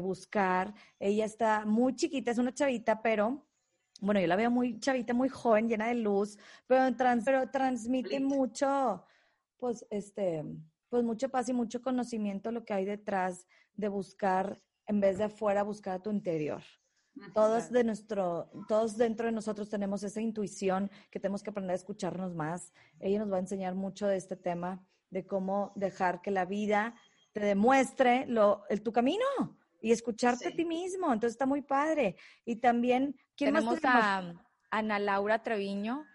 buscar. 0.00 0.72
Ella 0.98 1.26
está 1.26 1.66
muy 1.66 1.96
chiquita, 1.96 2.30
es 2.30 2.38
una 2.38 2.54
chavita, 2.54 3.02
pero 3.02 3.46
bueno, 4.00 4.20
yo 4.20 4.26
la 4.26 4.36
veo 4.36 4.50
muy 4.50 4.80
chavita, 4.80 5.12
muy 5.12 5.28
joven, 5.28 5.68
llena 5.68 5.88
de 5.88 5.96
luz, 5.96 6.38
pero, 6.66 6.96
pero 7.26 7.50
transmite 7.50 8.20
mucho, 8.20 9.04
pues, 9.58 9.86
este, 9.90 10.46
pues 10.88 11.04
mucha 11.04 11.28
paz 11.28 11.48
y 11.48 11.52
mucho 11.52 11.82
conocimiento 11.82 12.50
lo 12.50 12.64
que 12.64 12.74
hay 12.74 12.84
detrás 12.84 13.46
de 13.74 13.88
buscar, 13.88 14.60
en 14.86 15.00
vez 15.00 15.18
de 15.18 15.24
afuera, 15.24 15.62
buscar 15.62 15.96
a 15.96 16.02
tu 16.02 16.10
interior. 16.10 16.62
Todos 17.34 17.70
de 17.70 17.82
nuestro, 17.82 18.48
todos 18.68 18.96
dentro 18.96 19.26
de 19.26 19.32
nosotros 19.32 19.68
tenemos 19.68 20.04
esa 20.04 20.20
intuición 20.20 20.88
que 21.10 21.18
tenemos 21.18 21.42
que 21.42 21.50
aprender 21.50 21.72
a 21.72 21.76
escucharnos 21.76 22.34
más. 22.34 22.72
Ella 23.00 23.18
nos 23.18 23.32
va 23.32 23.36
a 23.36 23.40
enseñar 23.40 23.74
mucho 23.74 24.06
de 24.06 24.16
este 24.16 24.36
tema, 24.36 24.86
de 25.10 25.26
cómo 25.26 25.72
dejar 25.74 26.20
que 26.22 26.30
la 26.30 26.44
vida 26.44 26.94
te 27.32 27.40
demuestre 27.40 28.24
lo, 28.26 28.62
el, 28.68 28.82
tu 28.82 28.92
camino 28.92 29.24
y 29.80 29.90
escucharte 29.90 30.48
a 30.48 30.52
ti 30.52 30.64
mismo. 30.64 31.12
Entonces 31.12 31.32
está 31.32 31.46
muy 31.46 31.62
padre. 31.62 32.16
Y 32.44 32.56
también, 32.56 33.16
¿quién 33.36 33.52
tenemos 33.52 33.80
a 33.82 34.34
Ana 34.70 34.98
Laura 34.98 35.42
Treviño. 35.42 36.06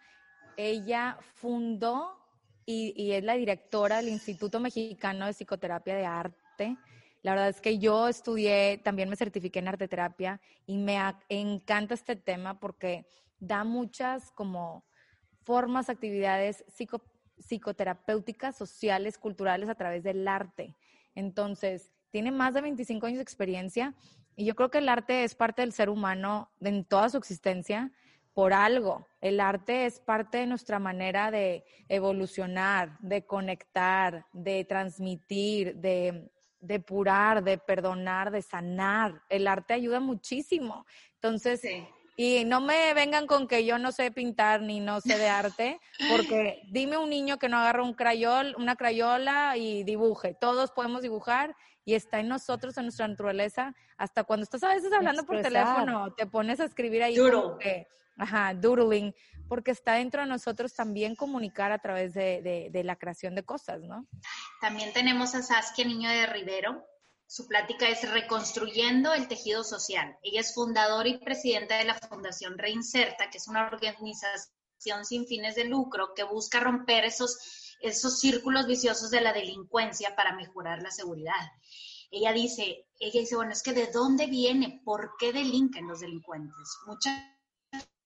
Ella 0.58 1.18
fundó 1.36 2.23
y, 2.66 3.12
es 3.12 3.24
la 3.24 3.36
directora 3.36 3.98
del 3.98 4.10
Instituto 4.10 4.60
Mexicano 4.60 5.26
de 5.26 5.34
Psicoterapia 5.34 5.96
de 5.96 6.06
Arte. 6.06 6.78
La 7.22 7.32
verdad 7.32 7.50
es 7.50 7.62
que 7.62 7.80
yo 7.80 8.08
estudié, 8.08 8.80
también 8.84 9.10
me 9.10 9.16
certifiqué 9.16 9.60
en 9.60 9.68
arte 9.68 9.88
terapia 9.88 10.42
y 10.66 10.78
me 10.78 10.98
encanta 11.30 11.94
este 11.94 12.16
tema 12.16 12.60
porque 12.60 13.06
da 13.40 13.64
muchas 13.64 14.32
como 14.32 14.86
formas, 15.44 15.90
actividades 15.90 16.64
psicoterapéuticas, 17.38 18.56
sociales, 18.58 19.18
culturales 19.18 19.70
a 19.70 19.76
través 19.76 20.04
del 20.04 20.28
arte. 20.28 20.76
Entonces, 21.16 21.92
tiene 22.12 22.32
más 22.32 22.54
de 22.54 22.62
25 22.62 23.06
años 23.06 23.18
de 23.18 23.24
experiencia 23.24 23.94
y 24.36 24.46
yo 24.46 24.56
creo 24.56 24.70
que 24.70 24.80
el 24.80 24.90
arte 24.90 25.24
es 25.24 25.36
parte 25.36 25.62
del 25.62 25.74
ser 25.74 25.90
humano 25.90 26.52
en 26.62 26.86
toda 26.86 27.10
su 27.10 27.18
existencia 27.18 27.92
por 28.34 28.54
algo. 28.54 29.08
El 29.22 29.40
arte 29.40 29.86
es 29.86 30.00
parte 30.00 30.40
de 30.40 30.48
nuestra 30.48 30.80
manera 30.80 31.32
de 31.32 31.64
evolucionar, 31.88 32.98
de 33.00 33.26
conectar, 33.26 34.26
de 34.34 34.66
transmitir, 34.66 35.76
de 35.76 36.32
depurar, 36.60 37.44
de 37.44 37.58
perdonar, 37.58 38.32
de 38.32 38.42
sanar. 38.42 39.22
El 39.30 39.48
arte 39.48 39.74
ayuda 39.74 40.00
muchísimo. 40.00 40.86
Entonces, 41.16 41.62
y 42.16 42.46
no 42.46 42.62
me 42.62 42.94
vengan 42.94 43.28
con 43.28 43.48
que 43.48 43.66
yo 43.66 43.78
no 43.78 43.92
sé 43.92 44.12
pintar 44.12 44.62
ni 44.62 44.80
no 44.80 45.02
sé 45.02 45.18
de 45.18 45.30
arte, 45.30 45.80
porque 46.10 46.62
dime 46.70 46.98
un 46.98 47.10
niño 47.10 47.38
que 47.38 47.50
no 47.50 47.58
agarra 47.58 47.84
un 47.84 47.94
crayol, 47.94 48.56
una 48.58 48.76
crayola 48.76 49.58
y 49.58 49.84
dibuje. 49.84 50.36
Todos 50.40 50.72
podemos 50.72 51.02
dibujar 51.02 51.56
y 51.86 51.96
está 51.96 52.20
en 52.20 52.30
nosotros, 52.30 52.78
en 52.78 52.86
nuestra 52.86 53.08
naturaleza. 53.08 53.74
Hasta 53.98 54.24
cuando 54.24 54.44
estás 54.44 54.64
a 54.64 54.70
veces 54.70 54.94
hablando 54.94 55.26
por 55.26 55.42
teléfono, 55.42 56.14
te 56.14 56.26
pones 56.26 56.60
a 56.60 56.66
escribir 56.66 57.04
ahí. 57.04 57.16
Ajá, 58.18 58.54
doodling, 58.54 59.14
porque 59.48 59.72
está 59.72 59.94
dentro 59.94 60.22
de 60.22 60.28
nosotros 60.28 60.74
también 60.74 61.16
comunicar 61.16 61.72
a 61.72 61.80
través 61.80 62.14
de, 62.14 62.72
la 62.84 62.96
creación 62.96 63.36
de 63.36 63.44
cosas, 63.44 63.82
¿no? 63.82 64.08
También 64.62 64.94
tenemos 64.94 65.36
a 65.36 65.42
Saskia 65.42 65.86
Niño 65.86 66.10
de 66.10 66.26
Rivero. 66.28 66.84
Su 67.28 67.48
plática 67.48 67.88
es 67.88 68.10
Reconstruyendo 68.12 69.14
el 69.14 69.28
Tejido 69.28 69.64
Social. 69.64 70.18
Ella 70.22 70.42
es 70.42 70.54
fundadora 70.54 71.10
y 71.10 71.18
presidenta 71.18 71.78
de 71.78 71.86
la 71.86 71.96
Fundación 71.96 72.58
Reinserta, 72.58 73.30
que 73.30 73.38
es 73.38 73.48
una 73.48 73.66
organización 73.66 75.06
sin 75.06 75.26
fines 75.26 75.56
de 75.56 75.66
lucro 75.66 76.14
que 76.16 76.24
busca 76.24 76.60
romper 76.60 77.06
esos, 77.06 77.38
círculos 78.20 78.68
viciosos 78.68 79.10
de 79.10 79.22
la 79.22 79.34
delincuencia 79.34 80.16
para 80.16 80.36
mejorar 80.36 80.82
la 80.82 80.92
seguridad. 80.92 81.52
Ella 82.12 82.32
dice, 82.32 82.86
ella 83.00 83.20
dice, 83.20 83.36
bueno, 83.36 83.52
es 83.52 83.64
que 83.64 83.74
de 83.74 83.88
dónde 83.88 84.28
viene, 84.28 84.82
por 84.86 85.14
qué 85.18 85.34
delinquen 85.34 85.88
los 85.88 86.02
delincuentes. 86.02 86.78
Muchas 86.86 87.14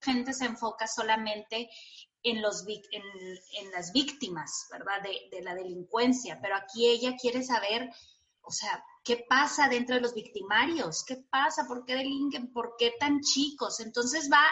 gente 0.07 0.33
se 0.33 0.45
enfoca 0.45 0.87
solamente 0.87 1.69
en, 2.23 2.41
los, 2.41 2.65
en, 2.67 3.71
las 3.71 3.91
víctimas, 3.93 4.67
¿verdad? 4.71 5.01
De, 5.03 5.41
la 5.41 5.53
delincuencia, 5.53 6.39
pero 6.41 6.55
aquí 6.55 6.87
ella 6.87 7.15
quiere 7.19 7.43
saber, 7.43 7.89
o 8.41 8.51
sea, 8.51 8.83
¿qué 9.03 9.25
pasa 9.29 9.67
dentro 9.67 9.95
de 9.95 10.01
los 10.01 10.13
victimarios? 10.13 11.03
¿Qué 11.05 11.17
pasa? 11.29 11.65
¿Por 11.67 11.85
qué 11.85 11.95
delinquen? 11.95 12.51
¿Por 12.51 12.75
qué 12.77 12.93
tan 12.99 13.19
chicos? 13.21 13.79
Entonces 13.79 14.29
va 14.31 14.43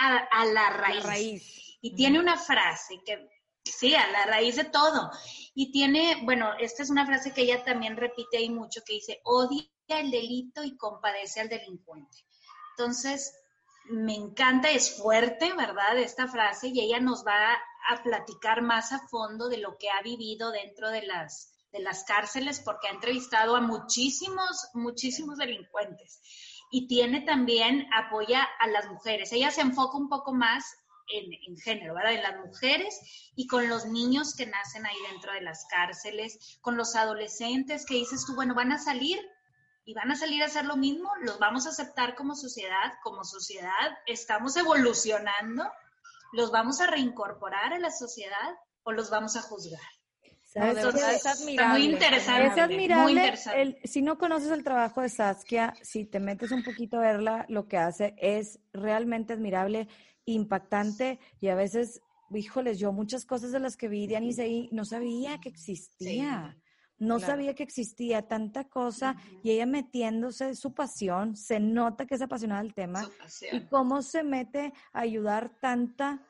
a, 0.00 0.44
la, 0.46 0.70
raíz. 0.70 1.78
Y 1.80 1.94
tiene 1.94 2.18
una 2.20 2.36
frase 2.36 3.00
que, 3.04 3.28
sí, 3.64 3.94
a 3.94 4.06
la 4.10 4.26
raíz 4.26 4.56
de 4.56 4.64
todo. 4.64 5.10
Y 5.54 5.72
tiene, 5.72 6.20
bueno, 6.22 6.52
esta 6.58 6.82
es 6.82 6.90
una 6.90 7.06
frase 7.06 7.32
que 7.32 7.42
ella 7.42 7.64
también 7.64 7.96
repite 7.96 8.38
ahí 8.38 8.50
mucho, 8.50 8.82
que 8.86 8.94
dice, 8.94 9.20
odia 9.24 9.68
el 9.88 10.10
delito 10.10 10.64
y 10.64 10.76
compadece 10.76 11.40
al 11.40 11.48
delincuente. 11.48 12.24
Entonces, 12.76 13.32
me 13.86 14.14
encanta, 14.14 14.70
es 14.70 14.96
fuerte, 14.96 15.52
¿verdad? 15.52 15.98
Esta 15.98 16.26
frase 16.26 16.68
y 16.68 16.80
ella 16.80 17.00
nos 17.00 17.24
va 17.26 17.52
a 17.88 18.02
platicar 18.02 18.62
más 18.62 18.92
a 18.92 19.06
fondo 19.08 19.48
de 19.48 19.58
lo 19.58 19.76
que 19.76 19.90
ha 19.90 20.02
vivido 20.02 20.50
dentro 20.50 20.90
de 20.90 21.02
las, 21.02 21.54
de 21.72 21.80
las 21.80 22.04
cárceles 22.04 22.60
porque 22.60 22.88
ha 22.88 22.92
entrevistado 22.92 23.56
a 23.56 23.60
muchísimos, 23.60 24.68
muchísimos 24.74 25.38
delincuentes 25.38 26.20
y 26.70 26.88
tiene 26.88 27.20
también, 27.20 27.86
apoya 27.94 28.42
a 28.58 28.66
las 28.68 28.88
mujeres. 28.88 29.32
Ella 29.32 29.50
se 29.50 29.60
enfoca 29.60 29.96
un 29.96 30.08
poco 30.08 30.32
más 30.32 30.64
en, 31.08 31.32
en, 31.46 31.56
género, 31.58 31.94
¿verdad? 31.94 32.14
En 32.14 32.22
las 32.22 32.44
mujeres 32.44 32.98
y 33.36 33.46
con 33.46 33.68
los 33.68 33.84
niños 33.86 34.34
que 34.34 34.46
nacen 34.46 34.86
ahí 34.86 34.96
dentro 35.10 35.32
de 35.32 35.42
las 35.42 35.66
cárceles, 35.66 36.58
con 36.62 36.76
los 36.76 36.96
adolescentes 36.96 37.84
que 37.86 37.94
dices 37.94 38.24
tú, 38.26 38.34
bueno, 38.34 38.54
van 38.54 38.72
a 38.72 38.78
salir, 38.78 39.20
y 39.84 39.94
van 39.94 40.10
a 40.10 40.16
salir 40.16 40.42
a 40.42 40.46
hacer 40.46 40.64
lo 40.64 40.76
mismo, 40.76 41.10
los 41.22 41.38
vamos 41.38 41.66
a 41.66 41.70
aceptar 41.70 42.14
como 42.14 42.34
sociedad, 42.34 42.94
como 43.02 43.24
sociedad 43.24 43.98
estamos 44.06 44.56
evolucionando, 44.56 45.64
los 46.32 46.50
vamos 46.50 46.80
a 46.80 46.86
reincorporar 46.86 47.72
a 47.72 47.78
la 47.78 47.90
sociedad 47.90 48.54
o 48.82 48.92
los 48.92 49.10
vamos 49.10 49.36
a 49.36 49.42
juzgar. 49.42 49.80
es 50.54 51.26
admirable. 51.26 51.78
Muy 51.78 51.92
interesante. 51.92 52.46
Es 52.46 52.58
admirable. 52.58 53.78
si 53.84 54.02
no 54.02 54.18
conoces 54.18 54.50
el 54.50 54.64
trabajo 54.64 55.02
de 55.02 55.08
Saskia, 55.08 55.74
si 55.82 56.04
te 56.04 56.20
metes 56.20 56.50
un 56.50 56.62
poquito 56.62 56.98
a 56.98 57.00
verla, 57.00 57.44
lo 57.48 57.68
que 57.68 57.76
hace 57.76 58.14
es 58.18 58.60
realmente 58.72 59.34
admirable, 59.34 59.88
impactante 60.24 61.18
y 61.40 61.48
a 61.48 61.54
veces, 61.54 62.00
híjoles, 62.30 62.78
yo 62.78 62.92
muchas 62.92 63.26
cosas 63.26 63.52
de 63.52 63.60
las 63.60 63.76
que 63.76 63.88
vi 63.88 64.06
de 64.06 64.16
Anise 64.16 64.68
no 64.72 64.84
sabía 64.84 65.40
que 65.40 65.50
existía. 65.50 66.56
No 66.98 67.18
sabía 67.18 67.54
que 67.54 67.62
existía 67.62 68.22
tanta 68.22 68.64
cosa 68.64 69.16
y 69.42 69.50
ella 69.50 69.66
metiéndose 69.66 70.54
su 70.54 70.72
pasión, 70.72 71.36
se 71.36 71.60
nota 71.60 72.06
que 72.06 72.14
es 72.14 72.22
apasionada 72.22 72.62
del 72.62 72.74
tema 72.74 73.08
y 73.52 73.60
cómo 73.66 74.02
se 74.02 74.22
mete 74.22 74.72
a 74.92 75.00
ayudar 75.00 75.50
tanta 75.60 76.22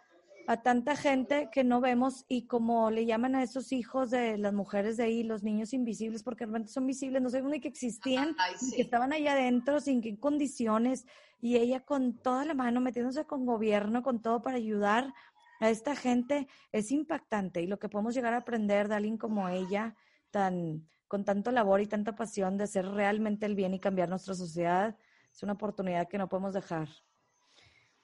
a 0.46 0.62
tanta 0.62 0.96
gente 0.96 1.48
que 1.50 1.64
no 1.64 1.80
vemos 1.80 2.24
y 2.28 2.46
como 2.46 2.90
le 2.90 3.06
llaman 3.06 3.34
a 3.34 3.42
esos 3.42 3.72
hijos 3.72 4.10
de 4.10 4.36
las 4.36 4.52
mujeres 4.52 4.96
de 4.96 5.04
ahí, 5.04 5.22
los 5.22 5.42
niños 5.42 5.72
invisibles, 5.72 6.22
porque 6.22 6.44
realmente 6.44 6.70
son 6.70 6.86
visibles, 6.86 7.22
no 7.22 7.30
sabían 7.30 7.50
ni 7.50 7.60
que 7.60 7.68
existían, 7.68 8.36
que 8.74 8.82
estaban 8.82 9.12
ahí 9.12 9.26
adentro, 9.26 9.80
sin 9.80 10.02
qué 10.02 10.18
condiciones, 10.18 11.06
y 11.40 11.56
ella 11.56 11.80
con 11.80 12.18
toda 12.18 12.44
la 12.44 12.54
mano 12.54 12.80
metiéndose 12.80 13.24
con 13.24 13.46
gobierno, 13.46 14.02
con 14.02 14.20
todo 14.20 14.42
para 14.42 14.56
ayudar 14.56 15.14
a 15.60 15.70
esta 15.70 15.96
gente, 15.96 16.46
es 16.72 16.90
impactante 16.90 17.62
y 17.62 17.66
lo 17.66 17.78
que 17.78 17.88
podemos 17.88 18.14
llegar 18.14 18.34
a 18.34 18.38
aprender 18.38 18.88
de 18.88 18.96
alguien 18.96 19.16
como 19.16 19.48
ella, 19.48 19.94
tan 20.34 20.84
con 21.06 21.24
tanto 21.24 21.52
labor 21.52 21.80
y 21.80 21.86
tanta 21.86 22.16
pasión 22.16 22.58
de 22.58 22.64
hacer 22.64 22.86
realmente 22.88 23.46
el 23.46 23.54
bien 23.54 23.72
y 23.72 23.78
cambiar 23.78 24.08
nuestra 24.08 24.34
sociedad, 24.34 24.96
es 25.32 25.42
una 25.44 25.52
oportunidad 25.52 26.08
que 26.08 26.18
no 26.18 26.28
podemos 26.28 26.54
dejar. 26.54 26.88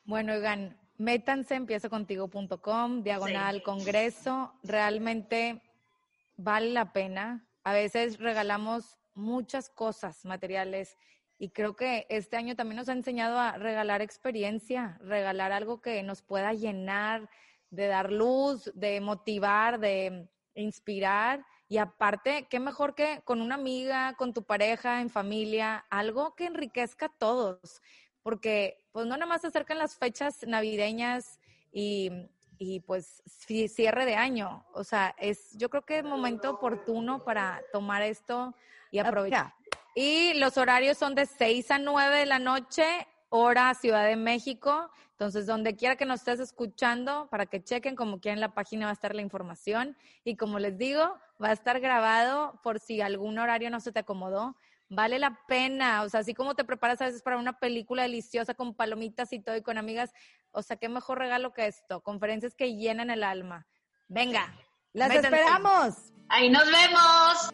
Bueno, 0.04 0.34
oigan, 0.34 0.78
métanse 0.96 1.56
en 1.56 1.66
contigo.com, 1.66 3.02
diagonal 3.02 3.64
congreso, 3.64 4.52
realmente 4.62 5.60
vale 6.36 6.70
la 6.70 6.92
pena. 6.92 7.44
A 7.64 7.72
veces 7.72 8.18
regalamos 8.18 8.96
muchas 9.14 9.68
cosas 9.70 10.24
materiales 10.24 10.96
y 11.36 11.50
creo 11.50 11.74
que 11.74 12.06
este 12.10 12.36
año 12.36 12.54
también 12.54 12.76
nos 12.76 12.88
ha 12.88 12.92
enseñado 12.92 13.40
a 13.40 13.58
regalar 13.58 14.02
experiencia, 14.02 15.00
regalar 15.02 15.50
algo 15.50 15.80
que 15.80 16.00
nos 16.04 16.22
pueda 16.22 16.52
llenar, 16.52 17.28
de 17.70 17.88
dar 17.88 18.12
luz, 18.12 18.70
de 18.74 19.00
motivar, 19.00 19.80
de 19.80 20.28
inspirar. 20.54 21.44
Y 21.70 21.78
aparte, 21.78 22.46
qué 22.50 22.60
mejor 22.60 22.94
que 22.94 23.22
con 23.24 23.40
una 23.40 23.54
amiga, 23.54 24.12
con 24.18 24.34
tu 24.34 24.42
pareja, 24.42 25.00
en 25.00 25.08
familia, 25.08 25.86
algo 25.88 26.34
que 26.34 26.44
enriquezca 26.44 27.06
a 27.06 27.16
todos 27.16 27.80
porque 28.22 28.76
pues 28.92 29.06
no 29.06 29.16
nada 29.16 29.26
más 29.26 29.40
se 29.40 29.48
acercan 29.48 29.78
las 29.78 29.96
fechas 29.96 30.46
navideñas 30.46 31.38
y, 31.72 32.10
y 32.58 32.80
pues 32.80 33.22
cierre 33.68 34.04
de 34.04 34.16
año. 34.16 34.64
O 34.72 34.84
sea, 34.84 35.14
es 35.18 35.56
yo 35.56 35.70
creo 35.70 35.82
que 35.82 35.98
es 35.98 36.04
momento 36.04 36.50
oportuno 36.50 37.24
para 37.24 37.62
tomar 37.72 38.02
esto 38.02 38.54
y 38.90 38.98
aprovechar. 38.98 39.54
Y 39.94 40.34
los 40.34 40.56
horarios 40.56 40.98
son 40.98 41.14
de 41.14 41.26
6 41.26 41.70
a 41.70 41.78
9 41.78 42.18
de 42.18 42.26
la 42.26 42.38
noche, 42.38 42.84
hora 43.30 43.72
Ciudad 43.74 44.04
de 44.04 44.16
México. 44.16 44.90
Entonces, 45.12 45.46
donde 45.46 45.76
quiera 45.76 45.96
que 45.96 46.04
nos 46.04 46.20
estés 46.20 46.40
escuchando, 46.40 47.28
para 47.30 47.46
que 47.46 47.62
chequen, 47.62 47.96
como 47.96 48.20
quieran, 48.20 48.36
en 48.38 48.42
la 48.42 48.54
página 48.54 48.86
va 48.86 48.90
a 48.90 48.94
estar 48.94 49.14
la 49.14 49.22
información. 49.22 49.96
Y 50.24 50.36
como 50.36 50.58
les 50.58 50.76
digo, 50.76 51.18
va 51.42 51.48
a 51.48 51.52
estar 51.52 51.80
grabado 51.80 52.60
por 52.62 52.78
si 52.78 53.00
algún 53.00 53.38
horario 53.38 53.70
no 53.70 53.80
se 53.80 53.92
te 53.92 54.00
acomodó 54.00 54.54
vale 54.90 55.18
la 55.18 55.38
pena. 55.46 56.02
O 56.02 56.08
sea, 56.08 56.20
así 56.20 56.34
como 56.34 56.54
te 56.54 56.64
preparas 56.64 57.00
a 57.00 57.06
veces 57.06 57.22
para 57.22 57.38
una 57.38 57.54
película 57.54 58.02
deliciosa 58.02 58.52
con 58.52 58.74
palomitas 58.74 59.32
y 59.32 59.40
todo 59.40 59.56
y 59.56 59.62
con 59.62 59.78
amigas, 59.78 60.12
o 60.52 60.62
sea, 60.62 60.76
qué 60.76 60.88
mejor 60.88 61.18
regalo 61.18 61.54
que 61.54 61.66
esto. 61.66 62.02
Conferencias 62.02 62.54
que 62.54 62.76
llenan 62.76 63.10
el 63.10 63.24
alma. 63.24 63.66
Venga, 64.08 64.52
las 64.92 65.14
esperamos. 65.14 66.12
Ahí 66.28 66.50
nos 66.50 66.66
vemos. 66.66 67.50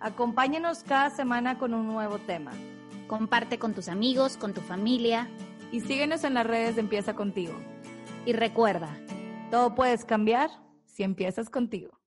Acompáñenos 0.00 0.82
cada 0.84 1.10
semana 1.10 1.58
con 1.58 1.74
un 1.74 1.86
nuevo 1.86 2.18
tema. 2.20 2.52
Comparte 3.10 3.58
con 3.58 3.74
tus 3.74 3.88
amigos, 3.88 4.36
con 4.36 4.54
tu 4.54 4.60
familia. 4.60 5.28
Y 5.72 5.80
síguenos 5.80 6.22
en 6.22 6.34
las 6.34 6.46
redes 6.46 6.76
de 6.76 6.82
Empieza 6.82 7.14
contigo. 7.14 7.54
Y 8.24 8.34
recuerda, 8.34 8.96
todo 9.50 9.74
puedes 9.74 10.04
cambiar 10.04 10.48
si 10.86 11.02
empiezas 11.02 11.50
contigo. 11.50 11.99